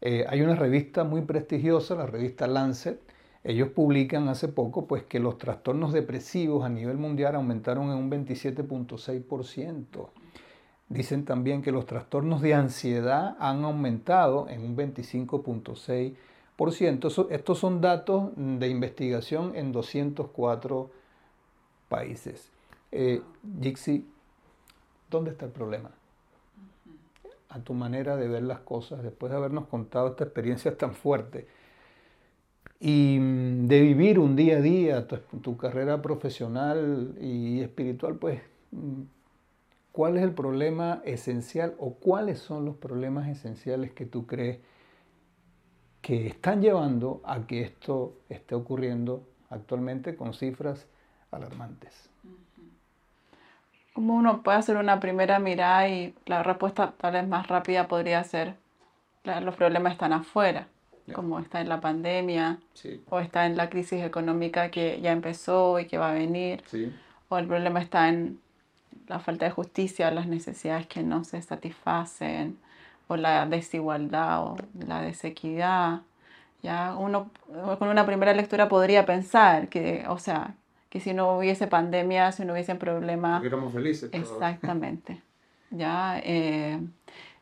Eh, 0.00 0.26
hay 0.28 0.42
una 0.42 0.56
revista 0.56 1.04
muy 1.04 1.22
prestigiosa, 1.22 1.94
la 1.94 2.06
revista 2.06 2.46
Lancet, 2.46 3.00
ellos 3.44 3.68
publican 3.68 4.28
hace 4.28 4.48
poco 4.48 4.86
pues, 4.86 5.04
que 5.04 5.20
los 5.20 5.36
trastornos 5.36 5.92
depresivos 5.92 6.64
a 6.64 6.70
nivel 6.70 6.96
mundial 6.96 7.34
aumentaron 7.34 7.90
en 7.90 7.98
un 7.98 8.10
27.6%. 8.10 10.08
Dicen 10.88 11.26
también 11.26 11.60
que 11.60 11.70
los 11.70 11.84
trastornos 11.84 12.40
de 12.40 12.54
ansiedad 12.54 13.36
han 13.38 13.62
aumentado 13.64 14.48
en 14.48 14.62
un 14.62 14.74
25.6%. 14.76 17.26
Estos 17.30 17.58
son 17.58 17.82
datos 17.82 18.30
de 18.34 18.68
investigación 18.68 19.52
en 19.54 19.72
204 19.72 20.90
países. 21.90 22.50
Eh, 22.92 23.20
Jixi, 23.60 24.08
¿dónde 25.10 25.32
está 25.32 25.44
el 25.44 25.52
problema? 25.52 25.90
A 27.50 27.58
tu 27.60 27.74
manera 27.74 28.16
de 28.16 28.26
ver 28.26 28.44
las 28.44 28.60
cosas, 28.60 29.02
después 29.02 29.30
de 29.30 29.36
habernos 29.36 29.66
contado 29.66 30.08
esta 30.08 30.24
experiencia 30.24 30.78
tan 30.78 30.94
fuerte 30.94 31.46
y 32.84 33.18
mm, 33.18 33.66
de 33.66 33.80
vivir 33.80 34.18
un 34.18 34.36
día 34.36 34.58
a 34.58 34.60
día 34.60 35.08
tu, 35.08 35.56
carrera 35.56 36.02
profesional 36.02 37.16
y 37.18 37.62
espiritual, 37.62 38.16
pues, 38.16 38.42
mm, 38.72 39.02
¿cuál 39.90 40.18
es 40.18 40.22
el 40.22 40.32
problema 40.32 41.00
esencial 41.06 41.74
o 41.78 41.94
cuáles 41.94 42.40
son 42.40 42.66
los 42.66 42.76
problemas 42.76 43.28
esenciales 43.28 43.92
que 43.92 44.04
tú 44.04 44.26
crees 44.26 44.58
que 46.02 46.26
están 46.26 46.60
llevando 46.60 47.22
a 47.24 47.46
que 47.46 47.62
esto 47.62 48.18
esté 48.28 48.54
ocurriendo 48.54 49.26
actualmente 49.48 50.16
con 50.16 50.34
cifras 50.34 50.86
alarmantes. 51.30 52.10
Como 53.94 54.14
uno 54.14 54.42
puede 54.42 54.58
hacer 54.58 54.76
una 54.76 55.00
primera 55.00 55.38
mirada 55.38 55.88
y 55.88 56.14
la 56.26 56.42
respuesta 56.42 56.92
tal 56.98 57.14
vez 57.14 57.26
más 57.26 57.48
rápida 57.48 57.88
podría 57.88 58.22
ser, 58.24 58.56
los 59.24 59.54
problemas 59.54 59.94
están 59.94 60.12
afuera, 60.12 60.68
como 61.12 61.38
está 61.38 61.60
en 61.60 61.68
la 61.68 61.80
pandemia, 61.80 62.58
o 63.10 63.20
está 63.20 63.46
en 63.46 63.56
la 63.56 63.68
crisis 63.68 64.02
económica 64.02 64.70
que 64.70 65.00
ya 65.00 65.12
empezó 65.12 65.78
y 65.78 65.86
que 65.86 65.98
va 65.98 66.10
a 66.10 66.14
venir, 66.14 66.62
o 67.28 67.38
el 67.38 67.46
problema 67.46 67.80
está 67.80 68.08
en 68.08 68.38
la 69.08 69.18
falta 69.18 69.44
de 69.44 69.50
justicia, 69.50 70.10
las 70.10 70.26
necesidades 70.26 70.86
que 70.86 71.02
no 71.02 71.24
se 71.24 71.40
satisfacen, 71.42 72.58
o 73.08 73.16
la 73.16 73.46
desigualdad 73.46 74.42
o 74.42 74.56
la 74.86 75.02
desequidad. 75.02 76.00
Ya 76.62 76.96
uno 76.96 77.30
con 77.78 77.88
una 77.88 78.06
primera 78.06 78.32
lectura 78.32 78.68
podría 78.68 79.04
pensar 79.04 79.68
que, 79.68 80.06
o 80.08 80.18
sea, 80.18 80.54
que 80.88 81.00
si 81.00 81.12
no 81.12 81.36
hubiese 81.36 81.66
pandemia, 81.66 82.32
si 82.32 82.44
no 82.44 82.52
hubiesen 82.54 82.78
problemas. 82.78 83.44
Éramos 83.44 83.72
felices. 83.72 84.08
Exactamente. 84.12 85.20
ya, 85.70 86.18
eh, 86.24 86.80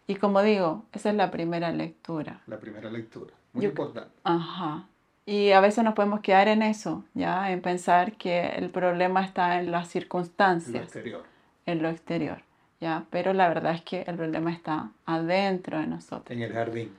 y 0.06 0.16
como 0.16 0.42
digo, 0.42 0.84
esa 0.92 1.10
es 1.10 1.16
la 1.16 1.30
primera 1.30 1.70
lectura. 1.70 2.40
La 2.46 2.58
primera 2.58 2.90
lectura, 2.90 3.32
muy 3.52 3.66
importante. 3.66 4.10
Ajá. 4.24 4.86
Y 5.24 5.52
a 5.52 5.60
veces 5.60 5.84
nos 5.84 5.94
podemos 5.94 6.20
quedar 6.20 6.48
en 6.48 6.62
eso, 6.62 7.04
ya, 7.14 7.52
en 7.52 7.62
pensar 7.62 8.12
que 8.16 8.48
el 8.48 8.70
problema 8.70 9.24
está 9.24 9.60
en 9.60 9.70
las 9.70 9.88
circunstancias. 9.88 10.74
En 10.74 10.80
lo 10.80 10.84
exterior. 10.84 11.22
En 11.66 11.82
lo 11.82 11.88
exterior. 11.90 12.42
¿ya? 12.82 13.04
Pero 13.10 13.32
la 13.32 13.48
verdad 13.48 13.74
es 13.74 13.82
que 13.82 14.02
el 14.02 14.16
problema 14.16 14.50
está 14.50 14.90
adentro 15.06 15.78
de 15.78 15.86
nosotros. 15.86 16.30
En 16.30 16.42
el 16.42 16.52
jardín. 16.52 16.92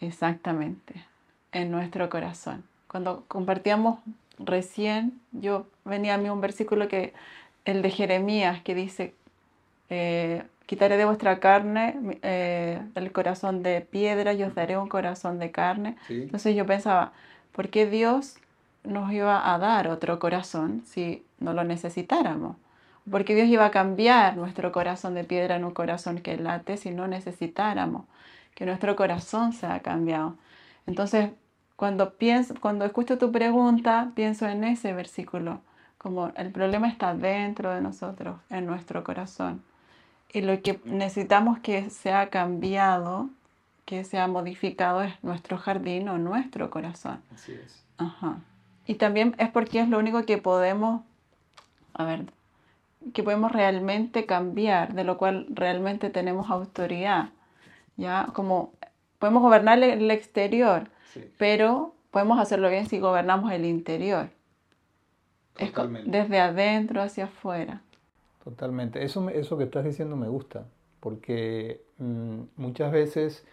Exactamente, 0.00 1.06
en 1.52 1.70
nuestro 1.70 2.10
corazón. 2.10 2.64
Cuando 2.88 3.24
compartíamos 3.28 4.00
recién, 4.38 5.20
yo 5.30 5.66
venía 5.84 6.14
a 6.14 6.18
mí 6.18 6.28
un 6.28 6.40
versículo 6.40 6.88
que, 6.88 7.14
el 7.64 7.82
de 7.82 7.90
Jeremías, 7.90 8.62
que 8.62 8.74
dice, 8.74 9.14
eh, 9.90 10.42
quitaré 10.68 10.98
de 10.98 11.06
vuestra 11.06 11.40
carne 11.40 12.18
eh, 12.22 12.80
el 12.94 13.10
corazón 13.10 13.62
de 13.62 13.80
piedra 13.80 14.34
y 14.34 14.42
os 14.42 14.54
daré 14.54 14.76
un 14.76 14.88
corazón 14.88 15.38
de 15.38 15.50
carne. 15.50 15.96
Entonces 16.10 16.54
yo 16.54 16.66
pensaba, 16.66 17.12
¿por 17.52 17.70
qué 17.70 17.86
Dios 17.86 18.36
nos 18.84 19.10
iba 19.12 19.52
a 19.52 19.58
dar 19.58 19.88
otro 19.88 20.18
corazón 20.18 20.82
si 20.84 21.24
no 21.40 21.54
lo 21.54 21.64
necesitáramos? 21.64 22.56
porque 23.10 23.34
Dios 23.34 23.48
iba 23.48 23.64
a 23.64 23.70
cambiar 23.70 24.36
nuestro 24.36 24.70
corazón 24.70 25.14
de 25.14 25.24
piedra 25.24 25.56
en 25.56 25.64
un 25.64 25.72
corazón 25.72 26.18
que 26.18 26.36
late 26.36 26.76
si 26.76 26.90
no 26.90 27.08
necesitáramos 27.08 28.04
que 28.54 28.66
nuestro 28.66 28.96
corazón 28.96 29.52
sea 29.52 29.80
cambiado. 29.80 30.36
Entonces, 30.86 31.30
cuando, 31.76 32.14
pienso, 32.18 32.54
cuando 32.60 32.84
escucho 32.84 33.16
tu 33.16 33.30
pregunta, 33.30 34.10
pienso 34.16 34.46
en 34.48 34.64
ese 34.64 34.92
versículo, 34.92 35.60
como 35.96 36.32
el 36.36 36.50
problema 36.50 36.88
está 36.88 37.14
dentro 37.14 37.72
de 37.72 37.80
nosotros, 37.80 38.40
en 38.50 38.66
nuestro 38.66 39.04
corazón. 39.04 39.62
Y 40.32 40.42
lo 40.42 40.60
que 40.62 40.80
necesitamos 40.84 41.58
que 41.60 41.90
sea 41.90 42.28
cambiado, 42.28 43.30
que 43.84 44.04
sea 44.04 44.26
modificado, 44.28 45.02
es 45.02 45.14
nuestro 45.22 45.56
jardín 45.56 46.08
o 46.08 46.18
nuestro 46.18 46.70
corazón. 46.70 47.22
Así 47.34 47.52
es. 47.52 47.84
Ajá. 47.96 48.38
Y 48.86 48.94
también 48.94 49.34
es 49.38 49.50
porque 49.50 49.80
es 49.80 49.88
lo 49.88 49.98
único 49.98 50.24
que 50.24 50.38
podemos, 50.38 51.02
a 51.94 52.04
ver, 52.04 52.26
que 53.12 53.22
podemos 53.22 53.52
realmente 53.52 54.26
cambiar, 54.26 54.94
de 54.94 55.04
lo 55.04 55.18
cual 55.18 55.46
realmente 55.50 56.10
tenemos 56.10 56.50
autoridad. 56.50 57.30
¿ya? 57.96 58.28
Como 58.32 58.72
podemos 59.18 59.42
gobernar 59.42 59.82
el 59.82 60.10
exterior, 60.10 60.88
pero 61.36 61.94
podemos 62.10 62.40
hacerlo 62.40 62.70
bien 62.70 62.86
si 62.86 62.98
gobernamos 62.98 63.52
el 63.52 63.64
interior. 63.64 64.30
desde 66.06 66.40
adentro 66.40 67.02
hacia 67.02 67.24
afuera. 67.24 67.82
Totalmente. 68.48 69.04
Eso, 69.04 69.28
eso 69.28 69.58
que 69.58 69.64
estás 69.64 69.84
diciendo 69.84 70.16
me 70.16 70.26
gusta, 70.26 70.64
porque 71.00 71.82
mm, 71.98 72.40
muchas 72.56 72.90
veces 72.90 73.44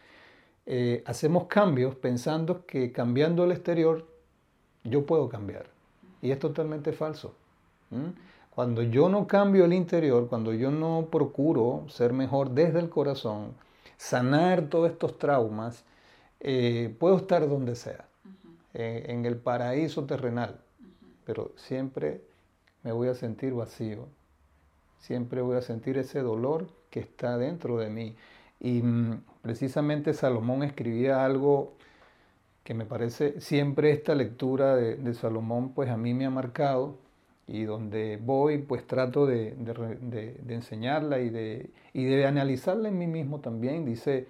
eh, 0.65 1.03
hacemos 1.05 1.47
cambios 1.47 1.95
pensando 1.95 2.65
que 2.65 2.93
cambiando 2.93 3.43
el 3.43 3.51
exterior 3.51 4.07
yo 4.85 5.05
puedo 5.05 5.27
cambiar. 5.27 5.65
Y 6.21 6.31
es 6.31 6.39
totalmente 6.39 6.93
falso. 6.93 7.35
Cuando 8.51 8.83
yo 8.83 9.09
no 9.09 9.27
cambio 9.27 9.65
el 9.65 9.73
interior, 9.73 10.29
cuando 10.29 10.53
yo 10.53 10.71
no 10.71 11.09
procuro 11.11 11.83
ser 11.89 12.13
mejor 12.13 12.51
desde 12.51 12.79
el 12.79 12.89
corazón, 12.89 13.51
sanar 13.97 14.69
todos 14.69 14.89
estos 14.89 15.19
traumas, 15.19 15.83
eh, 16.39 16.95
puedo 16.99 17.17
estar 17.17 17.49
donde 17.49 17.75
sea, 17.75 18.05
eh, 18.73 19.07
en 19.09 19.25
el 19.25 19.35
paraíso 19.35 20.05
terrenal, 20.05 20.57
pero 21.25 21.51
siempre 21.57 22.21
me 22.83 22.93
voy 22.93 23.09
a 23.09 23.13
sentir 23.13 23.53
vacío, 23.53 24.07
siempre 25.05 25.41
voy 25.41 25.57
a 25.57 25.61
sentir 25.61 25.99
ese 25.99 26.21
dolor 26.21 26.67
que 26.89 26.99
está 26.99 27.37
dentro 27.37 27.77
de 27.77 27.89
mí. 27.89 28.15
Y 28.59 28.81
mm, 28.81 29.21
precisamente 29.43 30.13
Salomón 30.13 30.63
escribía 30.63 31.23
algo 31.23 31.73
que 32.63 32.73
me 32.73 32.85
parece, 32.85 33.39
siempre 33.39 33.91
esta 33.91 34.15
lectura 34.15 34.75
de, 34.75 35.13
Salomón, 35.13 35.73
pues 35.73 35.89
a 35.91 35.97
mí 35.97 36.15
me 36.15 36.25
ha 36.25 36.31
marcado, 36.31 36.97
y 37.47 37.63
donde 37.65 38.17
voy 38.19 38.57
pues 38.57 38.87
trato 38.87 39.27
de, 39.27 39.55
enseñarla 40.49 41.19
y 41.19 41.29
de, 41.29 41.69
y 41.93 42.05
de 42.05 42.25
analizarla 42.25 42.89
en 42.89 42.97
mí 42.97 43.05
mismo 43.05 43.39
también. 43.39 43.85
Dice 43.85 44.27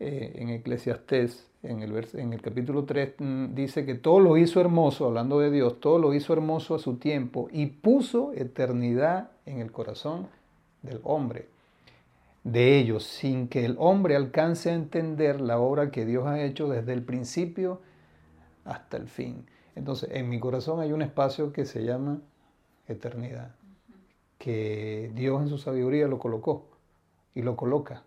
eh, 0.00 0.32
en 0.34 0.48
Eclesiastés, 0.48 1.46
en 1.62 1.82
el, 1.82 2.08
en 2.14 2.32
el 2.32 2.40
capítulo 2.40 2.84
3, 2.84 3.14
mm, 3.18 3.54
dice 3.54 3.84
que 3.84 3.94
todo 3.94 4.20
lo 4.20 4.36
hizo 4.36 4.60
hermoso, 4.60 5.06
hablando 5.06 5.40
de 5.40 5.50
Dios, 5.50 5.80
todo 5.80 5.98
lo 5.98 6.14
hizo 6.14 6.32
hermoso 6.32 6.74
a 6.74 6.78
su 6.78 6.96
tiempo 6.96 7.48
y 7.52 7.66
puso 7.66 8.32
eternidad 8.32 9.30
en 9.46 9.60
el 9.60 9.70
corazón 9.70 10.28
del 10.82 11.00
hombre. 11.04 11.48
De 12.44 12.78
ellos, 12.78 13.04
sin 13.04 13.48
que 13.48 13.66
el 13.66 13.76
hombre 13.78 14.16
alcance 14.16 14.70
a 14.70 14.74
entender 14.74 15.42
la 15.42 15.58
obra 15.58 15.90
que 15.90 16.06
Dios 16.06 16.26
ha 16.26 16.42
hecho 16.42 16.68
desde 16.68 16.94
el 16.94 17.02
principio 17.02 17.82
hasta 18.64 18.96
el 18.96 19.08
fin. 19.08 19.44
Entonces, 19.74 20.08
en 20.12 20.30
mi 20.30 20.40
corazón 20.40 20.80
hay 20.80 20.92
un 20.92 21.02
espacio 21.02 21.52
que 21.52 21.66
se 21.66 21.84
llama 21.84 22.20
eternidad, 22.88 23.54
que 24.38 25.10
Dios 25.14 25.42
en 25.42 25.48
su 25.50 25.58
sabiduría 25.58 26.08
lo 26.08 26.18
colocó 26.18 26.66
y 27.34 27.42
lo 27.42 27.56
coloca. 27.56 28.04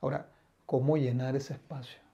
Ahora, 0.00 0.28
¿cómo 0.64 0.96
llenar 0.96 1.36
ese 1.36 1.52
espacio? 1.52 2.05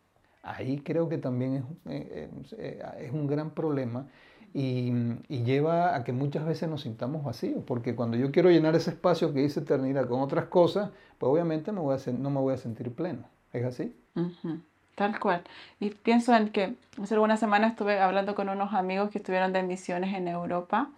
Ahí 0.43 0.81
creo 0.81 1.09
que 1.09 1.19
también 1.19 1.57
es, 1.57 1.93
eh, 1.93 2.31
eh, 2.59 2.83
es 3.01 3.13
un 3.13 3.27
gran 3.27 3.51
problema 3.51 4.07
y, 4.55 4.93
lleva 5.29 5.97
a 5.97 6.05
que 6.05 6.13
muchas 6.13 6.45
veces 6.45 6.69
nos 6.69 6.83
sintamos 6.83 7.25
vacíos, 7.25 7.63
porque 7.67 7.95
cuando 7.95 8.17
yo 8.17 8.31
quiero 8.31 8.51
llenar 8.51 8.75
ese 8.77 8.91
espacio 8.91 9.33
que 9.33 9.41
dice 9.41 9.61
eternidad 9.61 10.09
con 10.09 10.21
otras 10.21 10.47
cosas, 10.47 10.91
pues 11.19 11.31
obviamente 11.31 11.73
me 11.73 11.81
voy 11.81 11.97
a, 11.97 12.13
no 12.13 12.31
me 12.31 12.41
voy 12.41 12.55
a 12.55 12.59
sentir 12.59 12.93
pleno. 12.93 13.25
¿Es 13.53 13.65
así? 13.65 13.95
Tal 14.95 15.19
cual. 15.19 15.43
Y 15.81 15.91
pienso 15.91 16.35
en 16.35 16.51
que 16.51 16.75
hace 17.03 17.15
algunas 17.15 17.41
semanas 17.41 17.73
estuve 17.73 18.01
hablando 18.01 18.35
con 18.35 18.49
unos 18.49 18.73
amigos 18.73 19.11
que 19.11 19.19
estuvieron 19.19 19.53
de 19.53 19.63
misiones 19.63 20.15
en 20.15 20.29
Europa 20.29 20.91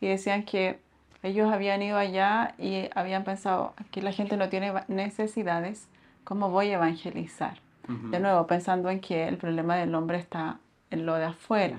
y 0.00 0.08
decían 0.08 0.44
que 0.44 0.78
ellos 1.22 1.52
habían 1.52 1.82
ido 1.82 1.98
allá 1.98 2.54
y 2.58 2.88
habían 2.94 3.24
pensado 3.24 3.74
que 3.90 4.02
la 4.02 4.12
gente 4.12 4.36
no 4.36 4.48
tiene 4.48 4.72
necesidades, 4.88 5.88
¿cómo 6.24 6.50
voy 6.50 6.70
a 6.70 6.74
evangelizar? 6.74 7.58
De 7.88 8.20
nuevo, 8.20 8.46
pensando 8.46 8.90
en 8.90 9.00
que 9.00 9.26
el 9.26 9.36
problema 9.36 9.76
del 9.76 9.94
hombre 9.94 10.18
está 10.18 10.58
en 10.90 11.04
lo 11.04 11.14
de 11.14 11.24
afuera. 11.24 11.78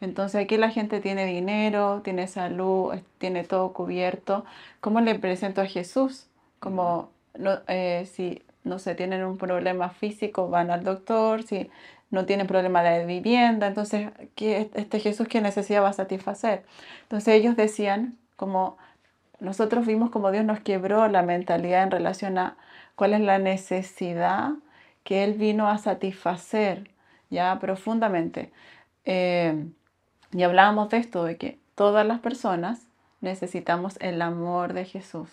Entonces 0.00 0.44
aquí 0.44 0.56
la 0.56 0.70
gente 0.70 1.00
tiene 1.00 1.26
dinero, 1.26 2.02
tiene 2.04 2.28
salud, 2.28 2.94
tiene 3.18 3.42
todo 3.44 3.72
cubierto. 3.72 4.44
¿Cómo 4.80 5.00
le 5.00 5.18
presento 5.18 5.60
a 5.60 5.66
Jesús? 5.66 6.26
Como 6.60 7.10
no, 7.36 7.58
eh, 7.66 8.06
si 8.10 8.42
no 8.64 8.78
sé, 8.78 8.94
tienen 8.94 9.24
un 9.24 9.38
problema 9.38 9.88
físico, 9.90 10.48
van 10.48 10.70
al 10.70 10.84
doctor, 10.84 11.42
si 11.42 11.70
no 12.10 12.26
tienen 12.26 12.46
problema 12.46 12.82
de 12.82 13.06
vivienda, 13.06 13.66
entonces, 13.68 14.10
¿qué, 14.34 14.70
este 14.74 15.00
Jesús 15.00 15.28
qué 15.28 15.40
necesidad 15.40 15.82
va 15.82 15.90
a 15.90 15.92
satisfacer? 15.92 16.64
Entonces 17.02 17.34
ellos 17.34 17.56
decían, 17.56 18.18
como 18.36 18.76
nosotros 19.38 19.86
vimos 19.86 20.10
como 20.10 20.30
Dios 20.30 20.44
nos 20.44 20.60
quebró 20.60 21.08
la 21.08 21.22
mentalidad 21.22 21.82
en 21.82 21.90
relación 21.90 22.36
a 22.36 22.56
cuál 22.94 23.14
es 23.14 23.20
la 23.20 23.38
necesidad 23.38 24.50
que 25.04 25.24
Él 25.24 25.34
vino 25.34 25.68
a 25.68 25.78
satisfacer, 25.78 26.90
ya 27.30 27.58
profundamente. 27.58 28.52
Eh, 29.04 29.66
y 30.32 30.42
hablábamos 30.42 30.90
de 30.90 30.98
esto, 30.98 31.24
de 31.24 31.36
que 31.36 31.58
todas 31.74 32.06
las 32.06 32.20
personas 32.20 32.86
necesitamos 33.20 33.96
el 34.00 34.22
amor 34.22 34.72
de 34.72 34.84
Jesús. 34.84 35.28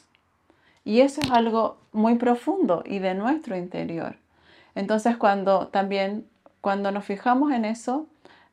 Y 0.84 1.02
eso 1.02 1.22
es 1.22 1.32
algo 1.32 1.78
muy 1.92 2.16
profundo 2.16 2.84
y 2.86 3.00
de 3.00 3.14
nuestro 3.14 3.58
interior. 3.58 4.16
Entonces 4.74 5.18
cuando 5.18 5.68
también, 5.68 6.26
cuando 6.62 6.92
nos 6.92 7.04
fijamos 7.04 7.52
en 7.52 7.66
eso, 7.66 8.08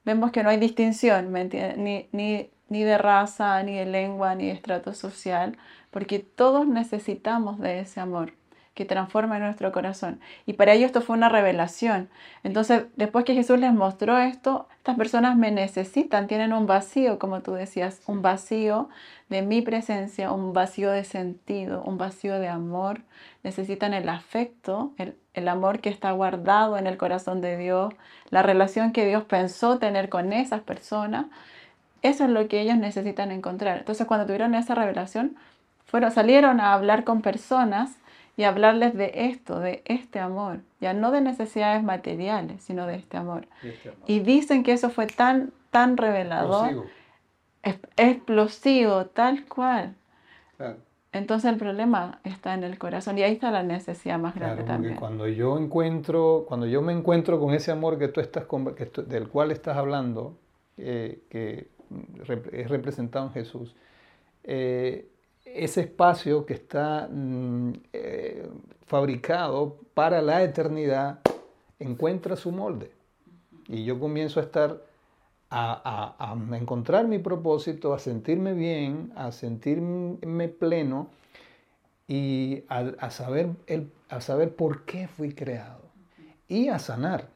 vemos 0.05 0.33
que 0.33 0.43
no 0.43 0.51
hay 0.51 0.59
distinción, 0.59 1.33
Ni, 1.33 2.09
ni, 2.13 2.51
ni 2.69 2.83
de 2.83 2.99
raza, 2.99 3.63
ni 3.63 3.77
de 3.77 3.87
lengua, 3.87 4.35
ni 4.35 4.47
de 4.47 4.53
estrato 4.53 4.95
social, 4.95 5.57
porque 5.91 6.19
todos 6.19 6.67
necesitamos 6.67 7.61
de 7.61 7.81
ese 7.81 8.01
amor. 8.01 8.33
Que 8.75 8.85
transforme 8.85 9.39
nuestro 9.39 9.71
corazón. 9.71 10.21
Y 10.47 10.55
para 10.55 10.73
ellos 10.73 10.87
esto 10.87 11.01
fue 11.01 11.17
una 11.17 11.29
revelación. 11.29 12.11
Entonces, 12.43 12.85
después 12.97 13.25
que 13.25 13.35
Jesús 13.35 13.59
les 13.59 13.73
mostró 13.73 14.19
esto, 14.19 14.69
estas 14.79 14.97
personas 14.97 15.37
me 15.37 15.53
necesitan, 15.53 16.27
tienen 16.27 16.53
un 16.53 16.67
vacío, 16.67 17.21
como 17.21 17.41
tú 17.41 17.53
decías, 17.53 18.03
un 18.07 18.21
vacío 18.21 18.89
de 19.29 19.43
mi 19.43 19.63
presencia, 19.63 20.33
un 20.33 20.53
vacío 20.53 20.91
de 20.91 21.05
sentido, 21.05 21.83
un 21.85 21.99
vacío 21.99 22.41
de 22.41 22.49
amor. 22.49 23.03
Necesitan 23.45 23.95
el 23.95 24.09
afecto, 24.09 24.93
el, 24.99 25.17
el 25.35 25.49
amor 25.49 25.79
que 25.79 25.89
está 25.89 26.11
guardado 26.11 26.77
en 26.77 26.89
el 26.89 26.97
corazón 26.97 27.41
de 27.41 27.57
Dios, 27.57 27.95
la 28.31 28.43
relación 28.43 28.93
que 28.93 29.07
Dios 29.07 29.25
pensó 29.25 29.79
tener 29.79 30.09
con 30.09 30.33
esas 30.33 30.63
personas. 30.63 31.27
Eso 32.03 32.25
es 32.25 32.31
lo 32.31 32.49
que 32.49 32.61
ellos 32.61 32.77
necesitan 32.77 33.31
encontrar. 33.31 33.79
Entonces, 33.79 34.07
cuando 34.07 34.27
tuvieron 34.27 34.55
esa 34.57 34.75
revelación, 34.75 35.37
fueron, 35.87 36.11
salieron 36.11 36.61
a 36.61 36.73
hablar 36.75 37.05
con 37.05 37.23
personas 37.23 37.93
y 38.37 38.45
hablarles 38.45 38.95
de 38.95 39.13
esto, 39.15 39.61
de 39.61 39.83
este 39.85 40.19
amor, 40.19 40.61
ya 40.81 40.93
no 40.93 41.11
de 41.11 41.21
necesidades 41.21 41.83
materiales, 41.83 42.63
sino 42.63 42.87
de 42.87 42.97
este 42.97 43.17
amor. 43.17 43.47
Este 43.63 43.93
y 44.07 44.21
dicen 44.21 44.63
que 44.63 44.73
eso 44.73 44.91
fue 44.91 45.07
tan, 45.07 45.53
tan 45.71 45.97
revelador, 45.97 46.87
explosivo, 47.97 49.07
tal 49.07 49.47
cual. 49.47 49.95
Entonces 51.13 51.53
el 51.53 51.59
problema 51.59 52.19
está 52.25 52.55
en 52.55 52.65
el 52.65 52.77
corazón 52.77 53.17
y 53.19 53.23
ahí 53.23 53.35
está 53.35 53.53
la 53.53 53.63
necesidad 53.63 54.19
más 54.19 54.35
grande 54.35 54.65
también. 54.65 54.97
Cuando 54.97 55.29
yo 55.29 55.57
encuentro, 55.57 56.45
cuando 56.49 56.67
yo 56.67 56.83
me 56.83 56.93
encuentro 56.93 57.39
con 57.39 57.55
ese 57.55 57.71
amor 57.71 57.99
que 57.99 58.09
tú 58.09 58.21
estás, 58.21 58.47
del 59.07 59.29
cual 59.29 59.53
estás 59.53 59.77
hablando, 59.77 60.37
eh, 60.77 61.23
que 61.31 61.69
es 62.53 62.69
representado 62.69 63.27
en 63.27 63.33
Jesús, 63.33 63.77
eh, 64.43 65.09
ese 65.45 65.83
espacio 65.83 66.47
que 66.47 66.55
está 66.55 67.09
mm, 67.11 67.73
eh, 67.93 68.49
fabricado 68.87 69.79
para 69.95 70.23
la 70.23 70.43
eternidad 70.43 71.21
encuentra 71.79 72.37
su 72.37 72.53
molde. 72.53 72.91
Y 73.69 73.85
yo 73.85 73.99
comienzo 73.99 74.41
a 74.41 74.43
estar, 74.43 74.83
a, 75.51 76.37
encontrar 76.53 77.07
mi 77.07 77.19
propósito, 77.19 77.95
a 77.95 77.99
sentirme 77.99 78.53
bien, 78.55 79.13
a 79.17 79.33
sentirme 79.33 80.49
pleno 80.49 81.09
y 82.07 82.65
a, 82.69 83.11
saber, 83.11 83.51
el, 83.67 83.91
a 84.09 84.21
saber 84.21 84.55
por 84.55 84.85
qué 84.85 85.09
fui 85.09 85.33
creado. 85.33 85.83
Y 86.49 86.69
a 86.69 86.79
sanar. 86.79 87.29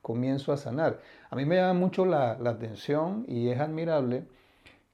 Comienzo 0.00 0.52
a 0.52 0.56
sanar. 0.56 1.00
A 1.30 1.36
mí 1.36 1.44
me 1.44 1.56
llama 1.56 1.78
mucho 1.78 2.06
la, 2.06 2.32
atención 2.32 3.24
y 3.28 3.48
es 3.48 3.60
admirable 3.60 4.24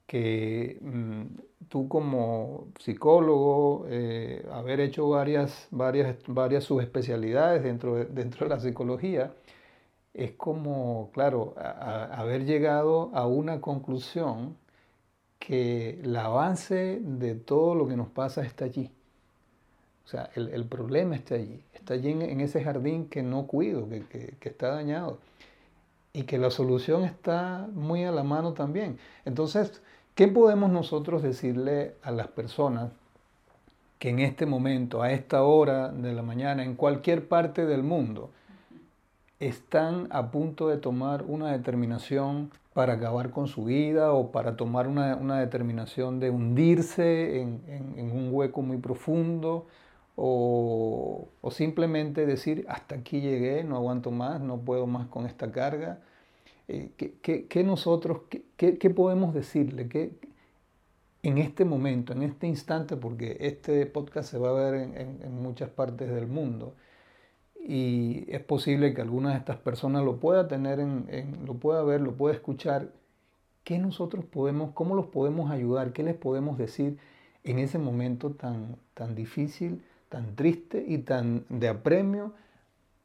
que 0.05 0.77
mm, 0.81 1.23
tú 1.67 1.87
como 1.87 2.67
psicólogo, 2.79 3.85
eh, 3.89 4.47
haber 4.51 4.79
hecho 4.79 5.09
varias, 5.09 5.67
varias, 5.71 6.15
varias 6.27 6.63
subespecialidades 6.63 7.63
dentro 7.63 7.95
de, 7.95 8.05
dentro 8.05 8.47
de 8.47 8.55
la 8.55 8.59
psicología, 8.61 9.33
es 10.13 10.31
como, 10.31 11.11
claro, 11.13 11.53
haber 11.57 12.45
llegado 12.45 13.11
a 13.13 13.27
una 13.27 13.61
conclusión 13.61 14.57
que 15.37 16.01
el 16.01 16.15
avance 16.15 16.99
de 17.01 17.35
todo 17.35 17.75
lo 17.75 17.87
que 17.87 17.95
nos 17.95 18.09
pasa 18.09 18.43
está 18.43 18.65
allí. 18.65 18.91
O 20.05 20.07
sea, 20.07 20.29
el, 20.35 20.65
problema 20.65 21.15
está 21.15 21.35
allí, 21.35 21.63
está 21.73 21.93
allí 21.93 22.09
en, 22.09 22.41
ese 22.41 22.63
jardín 22.63 23.07
que 23.07 23.21
no 23.21 23.45
cuido, 23.45 23.87
que, 23.87 24.35
que 24.39 24.49
está 24.49 24.69
dañado 24.69 25.19
y 26.13 26.23
que 26.23 26.39
la 26.39 26.49
solución 26.49 27.03
está 27.03 27.67
muy 27.73 28.03
a 28.03 28.11
la 28.11 28.23
mano 28.23 28.53
también. 28.53 28.97
Entonces, 29.25 29.81
¿Qué 30.19 30.27
podemos 30.27 30.69
nosotros 30.69 31.23
decirle 31.23 31.95
a 32.03 32.11
las 32.11 32.27
personas 32.27 32.91
que 33.99 34.09
en 34.09 34.19
este 34.19 34.45
momento, 34.45 35.01
a 35.01 35.13
esta 35.13 35.43
hora 35.43 35.93
de 35.93 36.11
la 36.11 36.23
mañana, 36.23 36.65
en 36.65 36.75
cualquier 36.75 37.29
parte 37.29 37.65
del 37.65 37.83
mundo, 37.83 38.29
están 39.39 40.09
a 40.11 40.29
punto 40.29 40.67
de 40.67 40.75
tomar 40.75 41.23
una 41.25 41.53
determinación 41.53 42.51
para 42.73 42.95
acabar 42.95 43.29
con 43.29 43.47
su 43.47 43.63
vida 43.63 44.11
o 44.11 44.29
para 44.33 44.57
tomar 44.57 44.89
una, 44.89 45.39
determinación 45.39 46.19
de 46.19 46.31
hundirse 46.31 47.39
en, 47.39 48.11
un 48.11 48.27
hueco 48.33 48.61
muy 48.61 48.75
profundo 48.75 49.67
o, 50.17 51.29
simplemente 51.49 52.25
decir 52.25 52.65
hasta 52.67 52.95
aquí 52.95 53.21
llegué, 53.21 53.63
no 53.63 53.77
aguanto 53.77 54.11
más, 54.11 54.41
no 54.41 54.57
puedo 54.57 54.85
más 54.85 55.07
con 55.07 55.25
esta 55.25 55.49
carga. 55.53 55.99
Eh, 56.71 56.91
¿qué, 57.49 57.63
nosotros, 57.63 58.21
qué, 58.55 58.89
podemos 58.91 59.33
decirle? 59.33 59.89
¿Qué, 59.89 60.11
en 61.23 61.39
este 61.39 61.65
momento, 61.65 62.13
en 62.13 62.21
este 62.21 62.45
instante, 62.45 62.95
porque 62.95 63.37
este 63.39 63.87
podcast 63.87 64.29
se 64.29 64.37
va 64.37 64.49
a 64.49 64.53
ver 64.53 64.75
en, 64.75 65.41
muchas 65.41 65.71
partes 65.71 66.11
del 66.11 66.27
mundo 66.27 66.75
y 67.59 68.25
es 68.27 68.41
posible 68.41 68.93
que 68.93 69.01
alguna 69.01 69.31
de 69.31 69.37
estas 69.37 69.57
personas 69.57 70.05
lo 70.05 70.19
pueda 70.19 70.47
tener, 70.47 70.79
en, 70.79 71.39
lo 71.47 71.55
pueda 71.55 71.81
ver, 71.81 72.01
lo 72.01 72.15
pueda 72.15 72.35
escuchar. 72.35 72.91
¿Qué 73.63 73.79
nosotros 73.79 74.23
podemos, 74.25 74.71
cómo 74.73 74.93
los 74.93 75.07
podemos 75.07 75.49
ayudar? 75.49 75.91
¿Qué 75.91 76.03
les 76.03 76.15
podemos 76.15 76.59
decir 76.59 76.99
en 77.43 77.57
ese 77.57 77.79
momento 77.79 78.29
tan, 78.31 78.75
tan 78.93 79.15
difícil, 79.15 79.83
tan 80.07 80.35
triste 80.35 80.85
y 80.87 80.99
tan 80.99 81.45
de 81.49 81.67
apremio 81.67 82.33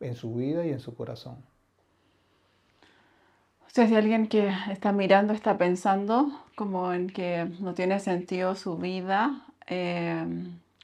en 0.00 0.16
su 0.16 0.34
vida 0.34 0.66
y 0.66 0.70
en 0.70 0.80
su 0.80 0.94
corazón? 0.94 1.53
Sea, 3.74 3.88
si 3.88 3.96
alguien 3.96 4.28
que 4.28 4.52
está 4.70 4.92
mirando 4.92 5.32
está 5.32 5.58
pensando 5.58 6.30
como 6.54 6.92
en 6.92 7.08
que 7.08 7.50
no 7.58 7.74
tiene 7.74 7.98
sentido 7.98 8.54
su 8.54 8.76
vida 8.76 9.42
eh, 9.66 10.24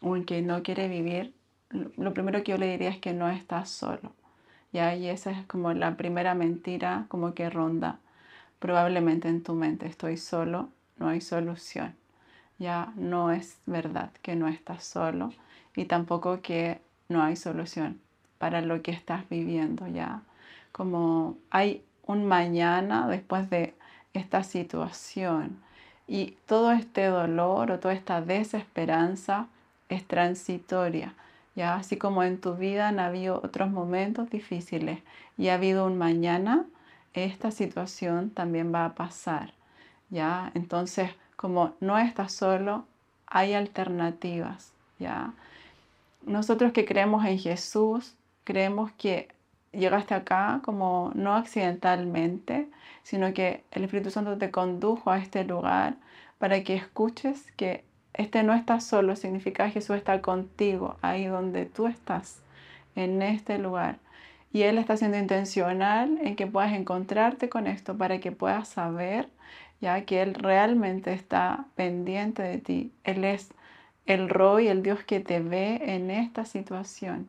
o 0.03 0.17
en 0.17 0.25
que 0.25 0.43
no 0.43 0.65
quiere 0.65 0.89
vivir, 0.89 1.33
lo 1.71 2.13
primero 2.13 2.43
que 2.43 2.51
yo 2.51 2.59
le 2.59 2.67
diría 2.67 2.89
es 2.89 2.99
que 2.99 3.13
no 3.13 3.29
está 3.31 3.65
solo. 3.65 4.13
¿ya? 4.73 4.97
Y 4.97 5.07
esa 5.09 5.31
es 5.31 5.47
como 5.47 5.73
la 5.73 5.97
primera 5.97 6.35
mentira 6.35 7.07
como 7.07 7.33
que 7.33 7.49
ronda 7.49 8.01
probablemente 8.59 9.29
en 9.29 9.45
tu 9.45 9.55
mente. 9.55 9.87
Estoy 9.87 10.17
solo, 10.17 10.69
no 10.99 11.09
hay 11.09 11.21
solución. 11.21 11.95
Ya 12.59 12.93
no 12.97 13.31
es 13.31 13.59
verdad 13.67 14.11
que 14.21 14.35
no 14.35 14.49
estás 14.49 14.83
solo 14.83 15.33
y 15.77 15.85
tampoco 15.85 16.43
que 16.43 16.81
no 17.09 17.23
hay 17.23 17.37
solución 17.37 18.01
para 18.39 18.63
lo 18.63 18.83
que 18.83 18.91
estás 18.91 19.29
viviendo. 19.29 19.87
Ya 19.87 20.23
como 20.73 21.39
hay 21.51 21.85
un 22.11 22.27
mañana 22.27 23.07
después 23.07 23.49
de 23.51 23.75
esta 24.15 24.43
situación. 24.43 25.59
Y 26.09 26.37
todo 26.47 26.73
este 26.73 27.07
dolor 27.07 27.71
o 27.71 27.79
toda 27.79 27.95
esta 27.95 28.21
desesperanza 28.21 29.47
es 29.89 30.05
transitoria. 30.07 31.15
¿ya? 31.55 31.77
Así 31.77 31.97
como 31.97 32.25
en 32.25 32.41
tu 32.41 32.57
vida 32.57 32.89
han 32.89 32.99
habido 32.99 33.41
otros 33.45 33.71
momentos 33.71 34.29
difíciles 34.29 34.99
y 35.39 35.49
ha 35.49 35.55
habido 35.55 35.87
un 35.87 35.99
mañana, 35.99 36.65
esta 37.15 37.51
situación 37.53 38.31
también 38.31 38.75
va 38.75 38.87
a 38.87 38.95
pasar. 38.95 39.53
¿ya? 40.11 40.51
Entonces, 40.55 41.11
como 41.37 41.75
no 41.81 41.97
estás 41.97 42.33
solo, 42.33 42.85
hay 43.27 43.55
alternativas. 43.55 44.73
¿ya? 44.99 45.33
Nosotros 46.27 46.73
que 46.73 46.85
creemos 46.85 47.25
en 47.25 47.39
Jesús, 47.39 48.15
creemos 48.45 48.91
que 48.99 49.29
llegaste 49.73 50.15
acá 50.15 50.61
como 50.65 51.13
no 51.15 51.35
accidentalmente, 51.35 52.69
sino 53.03 53.33
que 53.33 53.65
el 53.71 53.85
Espíritu 53.85 54.11
Santo 54.11 54.39
te 54.39 54.51
condujo 54.51 55.11
a 55.11 55.19
este 55.19 55.45
lugar 55.45 55.97
para 56.39 56.63
que 56.65 56.75
escuches 56.75 57.53
que 57.53 57.85
este 58.15 58.43
no 58.43 58.55
está 58.55 58.81
solo, 58.81 59.17
significa 59.17 59.67
que 59.67 59.73
Jesús 59.73 59.97
está 59.97 60.21
contigo, 60.21 60.97
ahí 61.01 61.27
donde 61.27 61.67
tú 61.67 61.87
estás, 61.87 62.43
en 62.97 63.23
este 63.23 63.59
lugar. 63.59 63.99
Y 64.53 64.63
Él 64.63 64.79
está 64.79 64.97
siendo 64.97 65.17
intencional 65.19 66.19
en 66.23 66.35
que 66.35 66.47
puedas 66.47 66.73
encontrarte 66.73 67.49
con 67.49 67.67
esto 67.67 67.97
para 67.97 68.19
que 68.19 68.33
puedas 68.33 68.69
saber 68.69 69.29
ya 69.81 70.05
que 70.05 70.23
Él 70.23 70.35
realmente 70.35 71.13
está 71.13 71.67
pendiente 71.77 72.43
de 72.43 72.59
ti. 72.59 72.93
Él 73.05 73.25
es 73.25 73.55
el 74.07 74.29
Roy, 74.29 74.69
el 74.69 74.83
Dios 74.83 75.05
que 75.05 75.21
te 75.21 75.41
ve 75.41 75.81
en 75.95 76.11
esta 76.11 76.45
situación 76.45 77.29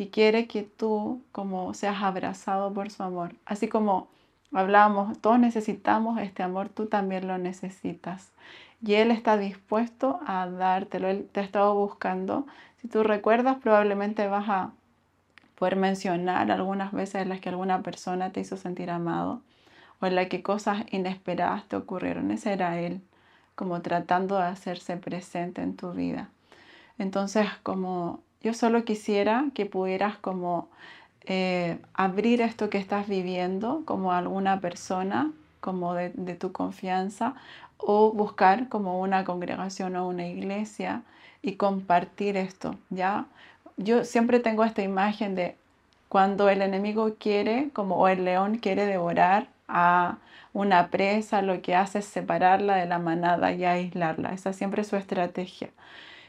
y 0.00 0.06
quiere 0.06 0.46
que 0.46 0.62
tú 0.62 1.22
como 1.30 1.74
seas 1.74 2.02
abrazado 2.02 2.72
por 2.72 2.90
su 2.90 3.02
amor. 3.02 3.34
Así 3.44 3.68
como 3.68 4.08
hablamos, 4.50 5.18
todos 5.20 5.38
necesitamos 5.38 6.18
este 6.22 6.42
amor, 6.42 6.70
tú 6.70 6.86
también 6.86 7.28
lo 7.28 7.36
necesitas. 7.36 8.32
Y 8.82 8.94
Él 8.94 9.10
está 9.10 9.36
dispuesto 9.36 10.18
a 10.26 10.46
dártelo, 10.46 11.08
Él 11.08 11.28
te 11.30 11.40
ha 11.40 11.42
estado 11.42 11.74
buscando. 11.74 12.46
Si 12.80 12.88
tú 12.88 13.02
recuerdas, 13.02 13.58
probablemente 13.58 14.26
vas 14.26 14.48
a 14.48 14.72
poder 15.56 15.76
mencionar 15.76 16.50
algunas 16.50 16.92
veces 16.92 17.16
en 17.16 17.28
las 17.28 17.40
que 17.40 17.50
alguna 17.50 17.82
persona 17.82 18.32
te 18.32 18.40
hizo 18.40 18.56
sentir 18.56 18.88
amado 18.88 19.42
o 20.00 20.06
en 20.06 20.14
las 20.14 20.28
que 20.28 20.42
cosas 20.42 20.82
inesperadas 20.92 21.68
te 21.68 21.76
ocurrieron. 21.76 22.30
Ese 22.30 22.54
era 22.54 22.80
Él, 22.80 23.02
como 23.54 23.82
tratando 23.82 24.38
de 24.38 24.44
hacerse 24.44 24.96
presente 24.96 25.60
en 25.60 25.76
tu 25.76 25.92
vida. 25.92 26.30
Entonces, 26.96 27.48
como 27.62 28.22
yo 28.42 28.54
solo 28.54 28.84
quisiera 28.84 29.46
que 29.54 29.66
pudieras 29.66 30.16
como 30.16 30.68
eh, 31.26 31.78
abrir 31.94 32.40
esto 32.40 32.70
que 32.70 32.78
estás 32.78 33.08
viviendo 33.08 33.82
como 33.84 34.12
alguna 34.12 34.60
persona, 34.60 35.32
como 35.60 35.94
de, 35.94 36.10
de, 36.10 36.34
tu 36.34 36.52
confianza, 36.52 37.34
o 37.76 38.12
buscar 38.12 38.68
como 38.68 39.00
una 39.00 39.24
congregación 39.24 39.96
o 39.96 40.08
una 40.08 40.26
iglesia 40.26 41.02
y 41.42 41.56
compartir 41.56 42.36
esto, 42.36 42.76
¿ya? 42.90 43.26
yo 43.80 44.04
siempre 44.04 44.40
tengo 44.40 44.64
esta 44.64 44.82
imagen 44.82 45.34
de 45.34 45.56
cuando 46.08 46.48
el 46.48 46.62
enemigo 46.62 47.14
quiere, 47.18 47.70
como 47.72 47.96
o 47.96 48.08
el 48.08 48.24
león 48.24 48.58
quiere 48.58 48.84
devorar 48.84 49.48
a 49.68 50.18
una 50.52 50.88
presa, 50.90 51.40
lo 51.42 51.62
que 51.62 51.74
hace 51.74 52.00
es 52.00 52.04
separarla 52.04 52.76
de 52.76 52.86
la 52.86 52.98
manada 52.98 53.52
y 53.52 53.64
aislarla. 53.64 54.32
Esa 54.32 54.52
siempre 54.52 54.82
es 54.82 54.88
su 54.88 54.96
estrategia. 54.96 55.70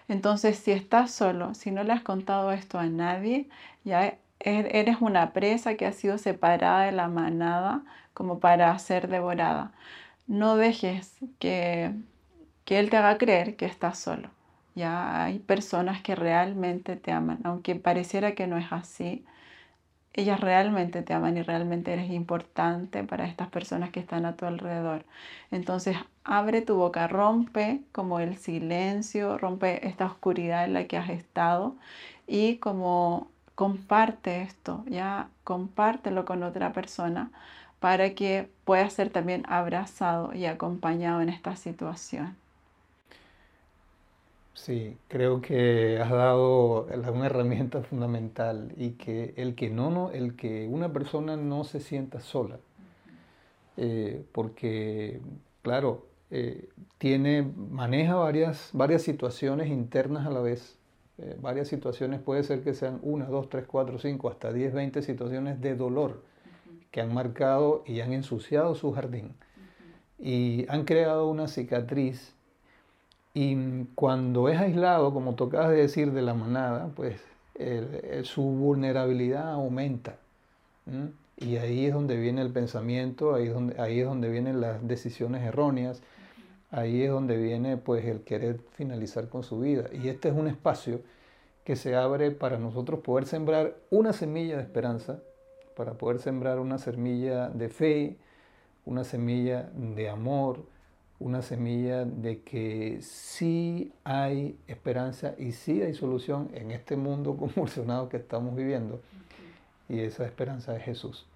Entonces, 0.08 0.58
si 0.58 0.72
estás 0.72 1.12
solo, 1.12 1.54
si 1.54 1.72
no 1.72 1.84
le 1.84 1.94
has 1.94 2.02
contado 2.04 2.52
esto 2.52 2.80
a 2.80 2.86
nadie, 2.88 3.50
ya 3.84 4.08
e-, 4.08 4.18
eres 4.40 4.98
una 5.02 5.34
presa 5.34 5.76
que 5.76 5.86
ha 5.86 5.94
sido 5.94 6.18
separada 6.18 6.86
de 6.86 6.92
la 6.92 7.08
manada 7.08 7.84
como 8.14 8.40
para 8.40 8.78
ser 8.80 9.08
devorada. 9.08 9.72
No 10.28 10.56
dejes 10.58 11.18
que, 11.40 11.94
que 12.66 12.80
Él 12.80 12.90
te 12.90 12.98
haga 12.98 13.18
creer 13.18 13.56
que 13.56 13.66
estás 13.66 14.00
solo. 14.00 14.30
Ya 14.76 15.26
hay 15.26 15.40
personas 15.40 16.02
que 16.02 16.16
realmente 16.16 16.96
te 16.96 17.12
aman, 17.12 17.40
aunque 17.44 17.76
pareciera 17.76 18.34
que 18.36 18.48
no 18.48 18.58
es 18.58 18.72
así 18.72 19.26
ellas 20.14 20.40
realmente 20.40 21.02
te 21.04 21.14
aman 21.14 21.38
y 21.38 21.42
realmente 21.44 21.94
eres 21.94 22.12
importante 22.12 23.04
para 23.04 23.26
estas 23.26 23.50
personas 23.50 23.92
que 23.92 24.00
están 24.00 24.26
a 24.26 24.36
tu 24.36 24.46
alrededor. 24.46 25.06
Entonces, 25.52 25.98
abre 26.24 26.62
tu 26.62 26.76
boca, 26.76 27.08
rompe 27.08 27.82
como 27.92 28.20
el 28.20 28.38
silencio, 28.38 29.38
rompe 29.38 29.88
esta 29.88 30.06
oscuridad 30.06 30.66
en 30.66 30.74
la 30.74 30.86
que 30.86 30.98
has 30.98 31.10
estado 31.10 31.76
y 32.28 32.58
como 32.58 33.30
comparte 33.56 34.42
esto, 34.42 34.84
ya 34.88 35.30
compártelo 35.44 36.26
con 36.26 36.44
otra 36.44 36.74
persona 36.74 37.32
para 37.80 38.14
que 38.16 38.50
pueda 38.66 38.90
ser 38.90 39.10
también 39.12 39.44
abrazado 39.48 40.34
y 40.34 40.46
acompañado 40.46 41.22
en 41.22 41.30
esta 41.30 41.56
situación. 41.56 42.41
Sí, 44.54 44.98
creo 45.08 45.42
que 45.42 46.00
has 46.00 46.10
dado 46.12 46.86
una 46.86 47.26
herramienta 47.26 47.82
fundamental 47.84 48.74
y 48.78 48.92
que 48.92 49.34
el 49.38 49.56
que 49.56 49.70
no, 49.70 49.90
no 49.90 50.12
el 50.12 50.36
que 50.36 50.68
una 50.68 50.92
persona 50.92 51.38
no 51.38 51.64
se 51.64 51.80
sienta 51.80 52.20
sola, 52.20 52.60
eh, 53.78 54.24
porque 54.34 55.22
claro 55.62 56.06
eh, 56.30 56.70
tiene 56.98 57.44
maneja 57.44 58.16
varias 58.16 58.70
varias 58.74 59.02
situaciones 59.04 59.70
internas 59.70 60.28
a 60.28 60.30
la 60.30 60.42
vez, 60.42 60.78
eh, 61.18 61.38
varias 61.42 61.70
situaciones 61.70 62.20
puede 62.22 62.44
ser 62.44 62.62
que 62.64 62.74
sean 62.74 63.00
una, 63.04 63.26
dos, 63.26 63.50
tres, 63.50 63.66
cuatro, 63.66 64.00
cinco, 64.00 64.30
hasta 64.30 64.52
diez, 64.52 64.74
veinte 64.74 65.02
situaciones 65.02 65.62
de 65.62 65.76
dolor 65.76 66.24
que 66.92 67.02
han 67.02 67.14
marcado 67.14 67.84
y 67.88 68.02
han 68.02 68.14
ensuciado 68.14 68.76
su 68.76 68.92
jardín. 68.92 69.34
Y 70.20 70.66
han 70.70 70.86
creado 70.86 71.28
una 71.30 71.48
cicatriz 71.48 72.36
y 73.34 73.86
cuando 73.96 74.50
es 74.50 74.60
aislado, 74.60 75.14
como 75.14 75.36
tocabas 75.36 75.70
de 75.70 75.78
decir, 75.78 76.12
de 76.12 76.22
la 76.22 76.34
manada, 76.34 76.90
pues 76.96 77.22
su 78.24 78.42
vulnerabilidad 78.42 79.52
aumenta. 79.52 80.18
Y 81.38 81.58
ahí 81.58 81.86
es 81.86 81.94
donde 81.94 82.18
viene 82.18 82.42
el 82.42 82.52
pensamiento, 82.52 83.34
ahí 83.34 83.48
es, 83.48 83.54
donde, 83.54 83.80
ahí 83.82 84.00
es 84.00 84.06
donde 84.06 84.30
vienen 84.30 84.62
las 84.62 84.86
decisiones 84.88 85.44
erróneas, 85.44 86.02
ahí 86.72 87.04
es 87.04 87.10
donde 87.10 87.38
viene 87.38 87.78
pues 87.78 88.06
el 88.06 88.22
querer 88.22 88.60
finalizar 88.74 89.30
con 89.30 89.44
su 89.44 89.60
vida. 89.60 89.90
Y 89.94 90.10
este 90.10 90.30
es 90.30 90.36
un 90.36 90.48
espacio 90.48 91.02
que 91.64 91.76
se 91.76 91.96
abre 91.96 92.32
para 92.32 92.58
nosotros 92.58 93.00
poder 93.00 93.26
sembrar 93.26 93.76
una 93.90 94.14
semilla 94.14 94.58
de 94.58 94.64
esperanza, 94.64 95.20
para 95.76 95.94
poder 95.94 96.20
sembrar 96.20 96.60
una 96.60 96.78
semilla 96.78 97.50
de 97.50 97.70
fe, 97.70 98.18
una 98.86 99.04
semilla 99.04 99.70
de 99.76 100.10
amor, 100.10 100.66
una 101.22 101.44
semilla 101.44 102.04
de 102.04 102.42
que 102.42 102.98
sí 103.02 103.94
hay 104.04 104.58
esperanza 104.68 105.36
y 105.38 105.52
sí 105.52 105.82
hay 105.82 105.94
solución 105.94 106.50
en 106.54 106.72
este 106.72 106.98
mundo 106.98 107.38
convulsionado 107.38 108.10
que 108.10 108.18
estamos 108.18 108.56
viviendo. 108.56 109.00
Y 109.88 110.00
esa 110.00 110.26
esperanza 110.26 110.76
es 110.76 110.84
Jesús. 110.84 111.28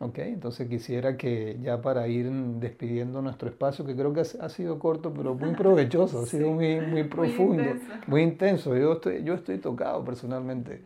Ok, 0.00 0.18
entonces 0.18 0.68
quisiera 0.68 1.16
que 1.16 1.58
ya 1.62 1.80
para 1.80 2.08
ir 2.08 2.30
despidiendo 2.30 3.22
nuestro 3.22 3.48
espacio, 3.48 3.86
que 3.86 3.94
creo 3.94 4.12
que 4.12 4.20
ha 4.20 4.48
sido 4.48 4.78
corto, 4.78 5.12
pero 5.14 5.34
muy 5.34 5.50
provechoso, 5.56 6.20
ha 6.20 6.26
sido 6.26 6.50
muy, 6.50 6.80
muy 6.80 7.04
profundo, 7.04 7.62
muy 8.06 8.22
intenso. 8.22 8.76
Yo, 8.76 8.94
estoy, 8.94 9.22
yo 9.22 9.34
estoy 9.34 9.58
tocado 9.58 10.04
personalmente. 10.04 10.82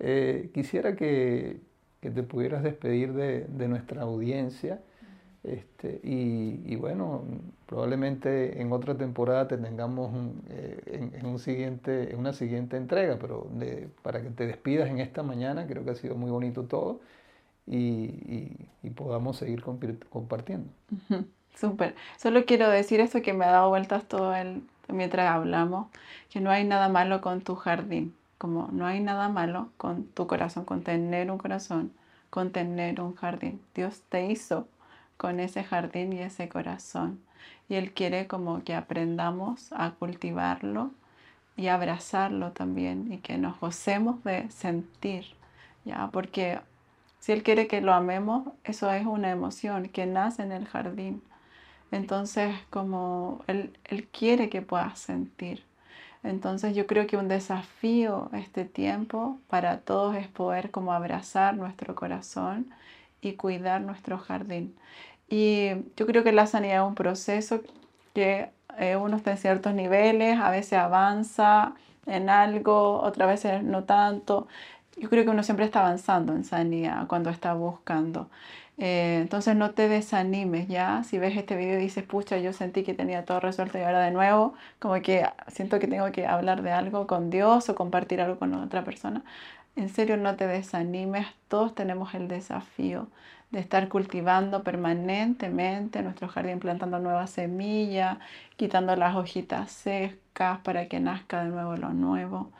Eh, 0.00 0.50
quisiera 0.52 0.96
que, 0.96 1.58
que, 2.00 2.10
te 2.10 2.22
pudieras 2.22 2.62
despedir 2.62 3.12
de, 3.12 3.44
de 3.44 3.68
nuestra 3.68 4.02
audiencia 4.02 4.80
este, 5.44 6.00
y, 6.02 6.74
bueno, 6.76 7.22
probablemente 7.66 8.60
en 8.60 8.72
otra 8.72 8.96
temporada 8.96 9.46
te 9.48 9.56
tengamos 9.56 10.10
eh, 10.50 11.10
en, 11.14 11.26
un 11.26 11.38
siguiente, 11.38 12.12
en 12.12 12.18
una 12.18 12.32
siguiente 12.32 12.76
entrega, 12.76 13.18
pero 13.20 13.48
para 14.02 14.20
que 14.22 14.30
te 14.30 14.46
despidas 14.46 14.88
en 14.88 14.98
esta 14.98 15.22
mañana, 15.22 15.66
creo 15.66 15.84
que 15.84 15.92
ha 15.92 15.94
sido 15.94 16.16
muy 16.16 16.30
bonito 16.30 16.64
todo 16.64 17.00
y, 17.66 18.56
podamos 18.96 19.36
seguir 19.36 19.62
compartiendo. 19.62 20.68
Súper. 21.54 21.94
Solo 22.16 22.44
quiero 22.44 22.68
decir 22.68 23.00
esto 23.00 23.22
que 23.22 23.32
me 23.32 23.44
ha 23.44 23.50
dado 23.50 23.68
vueltas 23.68 24.04
todo 24.04 24.34
el, 24.34 24.62
mientras 24.88 25.30
hablamos, 25.30 25.88
que 26.30 26.40
no 26.40 26.50
hay 26.50 26.64
nada 26.64 26.88
malo 26.88 27.20
con 27.20 27.42
tu 27.42 27.54
jardín, 27.54 28.14
como 28.38 28.68
no 28.72 28.86
hay 28.86 29.00
nada 29.00 29.28
malo 29.28 29.70
con 29.76 30.04
tu 30.04 30.26
corazón, 30.26 30.64
con 30.64 30.82
tener 30.82 31.30
un 31.30 31.38
corazón, 31.38 31.92
con 32.30 32.50
tener 32.50 33.00
un 33.00 33.14
jardín. 33.14 33.60
Dios 33.74 34.02
te 34.08 34.26
hizo 34.26 34.66
con 35.18 35.40
ese 35.40 35.64
jardín 35.64 36.14
y 36.14 36.20
ese 36.20 36.48
corazón. 36.48 37.20
Y 37.68 37.74
Él 37.74 37.92
quiere 37.92 38.26
como 38.26 38.64
que 38.64 38.74
aprendamos 38.74 39.70
a 39.72 39.90
cultivarlo 39.90 40.92
y 41.56 41.68
abrazarlo 41.68 42.52
también 42.52 43.12
y 43.12 43.18
que 43.18 43.36
nos 43.36 43.60
gocemos 43.60 44.24
de 44.24 44.50
sentir, 44.50 45.26
¿ya? 45.84 46.08
Porque 46.10 46.60
si 47.18 47.32
Él 47.32 47.42
quiere 47.42 47.66
que 47.66 47.82
lo 47.82 47.92
amemos, 47.92 48.48
eso 48.64 48.90
es 48.90 49.04
una 49.04 49.30
emoción 49.30 49.88
que 49.90 50.06
nace 50.06 50.42
en 50.42 50.52
el 50.52 50.66
jardín. 50.66 51.22
Entonces, 51.90 52.54
como 52.70 53.42
Él, 53.48 53.76
él 53.84 54.08
quiere 54.08 54.48
que 54.48 54.62
puedas 54.62 54.98
sentir. 54.98 55.64
Entonces 56.22 56.74
yo 56.74 56.86
creo 56.86 57.06
que 57.06 57.16
un 57.16 57.28
desafío 57.28 58.30
este 58.32 58.64
tiempo 58.64 59.38
para 59.48 59.80
todos 59.80 60.16
es 60.16 60.28
poder 60.28 60.70
como 60.70 60.92
abrazar 60.92 61.56
nuestro 61.56 61.94
corazón 61.94 62.70
y 63.20 63.34
cuidar 63.34 63.80
nuestro 63.80 64.18
jardín. 64.18 64.74
Y 65.28 65.70
yo 65.96 66.06
creo 66.06 66.24
que 66.24 66.32
la 66.32 66.46
sanidad 66.46 66.82
es 66.82 66.88
un 66.88 66.94
proceso 66.94 67.60
que 68.14 68.50
eh, 68.78 68.96
uno 68.96 69.16
está 69.16 69.32
en 69.32 69.38
ciertos 69.38 69.74
niveles, 69.74 70.38
a 70.38 70.50
veces 70.50 70.74
avanza 70.74 71.74
en 72.06 72.30
algo, 72.30 73.00
otras 73.00 73.28
veces 73.28 73.62
no 73.62 73.84
tanto. 73.84 74.48
Yo 74.96 75.08
creo 75.10 75.24
que 75.24 75.30
uno 75.30 75.42
siempre 75.42 75.64
está 75.66 75.80
avanzando 75.80 76.32
en 76.32 76.44
sanidad 76.44 77.06
cuando 77.06 77.30
está 77.30 77.54
buscando. 77.54 78.28
Eh, 78.78 79.18
entonces 79.20 79.56
no 79.56 79.72
te 79.72 79.88
desanimes 79.88 80.68
ya. 80.68 81.02
Si 81.04 81.18
ves 81.18 81.36
este 81.36 81.56
video 81.56 81.78
y 81.78 81.82
dices, 81.82 82.04
pucha, 82.04 82.38
yo 82.38 82.52
sentí 82.52 82.84
que 82.84 82.94
tenía 82.94 83.24
todo 83.24 83.40
resuelto 83.40 83.78
y 83.78 83.82
ahora 83.82 84.00
de 84.00 84.12
nuevo, 84.12 84.54
como 84.78 84.94
que 85.02 85.26
siento 85.48 85.78
que 85.80 85.88
tengo 85.88 86.10
que 86.12 86.26
hablar 86.26 86.62
de 86.62 86.70
algo 86.72 87.06
con 87.06 87.30
Dios 87.30 87.68
o 87.68 87.74
compartir 87.74 88.20
algo 88.20 88.38
con 88.38 88.54
otra 88.54 88.84
persona. 88.84 89.22
En 89.78 89.90
serio, 89.90 90.16
no 90.16 90.34
te 90.34 90.48
desanimes. 90.48 91.28
Todos 91.46 91.72
tenemos 91.72 92.12
el 92.14 92.26
desafío 92.26 93.06
de 93.52 93.60
estar 93.60 93.88
cultivando 93.88 94.64
permanentemente 94.64 96.02
nuestro 96.02 96.26
jardín, 96.26 96.58
plantando 96.58 96.98
nuevas 96.98 97.30
semillas, 97.30 98.18
quitando 98.56 98.96
las 98.96 99.14
hojitas 99.14 99.70
secas 99.70 100.58
para 100.64 100.88
que 100.88 100.98
nazca 100.98 101.44
de 101.44 101.50
nuevo 101.50 101.76
lo 101.76 101.90
nuevo. 101.90 102.50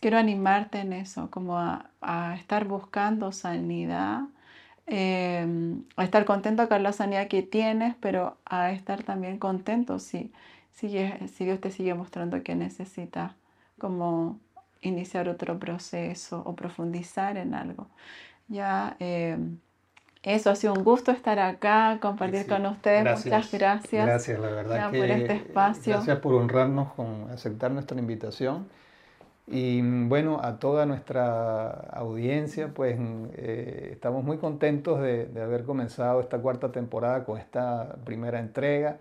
Quiero 0.00 0.16
animarte 0.16 0.80
en 0.80 0.94
eso, 0.94 1.30
como 1.30 1.58
a, 1.58 2.34
estar 2.38 2.64
buscando 2.66 3.30
sanidad, 3.32 4.22
em, 4.86 5.84
a 5.96 6.04
estar 6.04 6.24
contento 6.24 6.66
con 6.68 6.82
la 6.82 6.92
sanidad 6.94 7.28
que 7.28 7.42
tienes, 7.42 7.94
pero 8.00 8.38
a 8.46 8.72
estar 8.72 9.02
también 9.02 9.38
contento 9.38 9.98
si, 9.98 10.32
si, 10.72 10.88
Dios 10.88 11.60
te 11.60 11.70
sigue 11.70 11.92
mostrando 11.94 12.42
que 12.42 12.54
necesitas 12.54 13.32
como 13.78 14.40
iniciar 14.80 15.28
otro 15.28 15.58
proceso 15.58 16.42
o 16.44 16.54
profundizar 16.54 17.36
en 17.36 17.54
algo. 17.54 17.88
Ya 18.48 18.96
em, 18.98 19.58
eso, 20.22 20.50
ha 20.50 20.56
sido 20.56 20.74
un 20.74 20.84
gusto 20.84 21.12
estar 21.12 21.38
acá, 21.38 21.98
compartir 22.00 22.46
con 22.46 22.66
ustedes. 22.66 23.24
Muchas 23.24 23.52
gracias. 23.52 24.06
Gracias, 24.06 24.38
la 24.40 24.50
verdad. 24.50 24.90
que, 24.90 24.98
por 24.98 25.10
este 25.10 25.32
espacio. 25.34 25.94
Gracias 25.94 26.18
por 26.18 26.34
honrarnos 26.34 26.92
con 26.94 27.30
aceptar 27.30 27.70
nuestra 27.70 27.98
invitación. 27.98 28.66
Y 29.46 29.80
bueno, 29.80 30.40
a 30.42 30.58
toda 30.58 30.84
nuestra 30.84 31.70
audiencia, 31.70 32.68
pues 32.74 32.98
eh, 33.32 33.90
estamos 33.92 34.22
muy 34.22 34.36
contentos 34.36 35.00
de, 35.00 35.24
de, 35.26 35.40
haber 35.40 35.64
comenzado 35.64 36.20
esta 36.20 36.38
cuarta 36.38 36.70
temporada 36.70 37.24
con 37.24 37.38
esta 37.38 37.96
primera 38.04 38.40
entrega. 38.40 38.98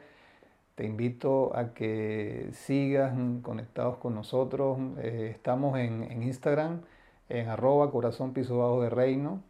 Te 0.78 0.86
invito 0.86 1.58
a 1.58 1.74
que 1.74 2.50
sigas 2.54 3.12
conectados 3.42 3.98
con 3.98 4.14
nosotros. 4.14 4.78
Eh, 5.00 5.32
estamos 5.34 5.80
en, 5.80 6.22
Instagram, 6.22 6.82
en 7.30 7.48
arroba 7.50 7.90
corazón 7.90 8.32
bajo 8.36 8.84
de 8.84 8.92
reino 8.92 9.42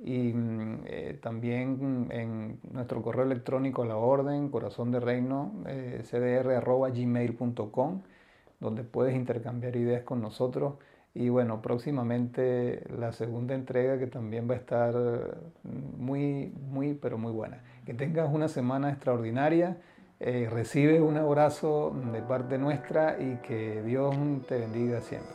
y 0.00 0.32
mm, 0.32 0.80
eh, 0.86 1.18
también 1.22 2.08
en 2.10 2.58
nuestro 2.72 3.02
correo 3.02 3.24
electrónico 3.24 3.84
la 3.84 3.96
orden 3.96 4.48
corazón 4.48 4.90
de 4.90 4.98
reino 4.98 5.52
eh, 5.68 6.02
cdr 6.02 6.60
gmail.com 6.92 8.02
donde 8.58 8.82
puedes 8.82 9.14
intercambiar 9.14 9.76
ideas 9.76 10.02
con 10.02 10.20
nosotros 10.20 10.74
Y 11.14 11.28
bueno, 11.28 11.62
próximamente 11.62 12.82
la 12.98 13.12
segunda 13.12 13.54
entrega 13.54 13.96
que 14.00 14.08
también 14.08 14.50
va 14.50 14.54
a 14.54 14.58
estar 14.58 14.94
muy, 15.62 16.52
muy, 16.68 16.94
pero 16.94 17.16
muy 17.18 17.30
buena. 17.32 17.62
Que 17.86 17.94
tengas 17.94 18.28
una 18.32 18.48
semana 18.48 18.90
extraordinaria. 18.90 19.78
Eh, 20.20 20.48
recibe 20.50 21.00
un 21.00 21.16
abrazo 21.16 21.92
de 22.12 22.22
parte 22.22 22.56
nuestra 22.56 23.16
y 23.18 23.36
que 23.46 23.82
Dios 23.82 24.14
te 24.46 24.58
bendiga 24.58 25.00
siempre. 25.00 25.34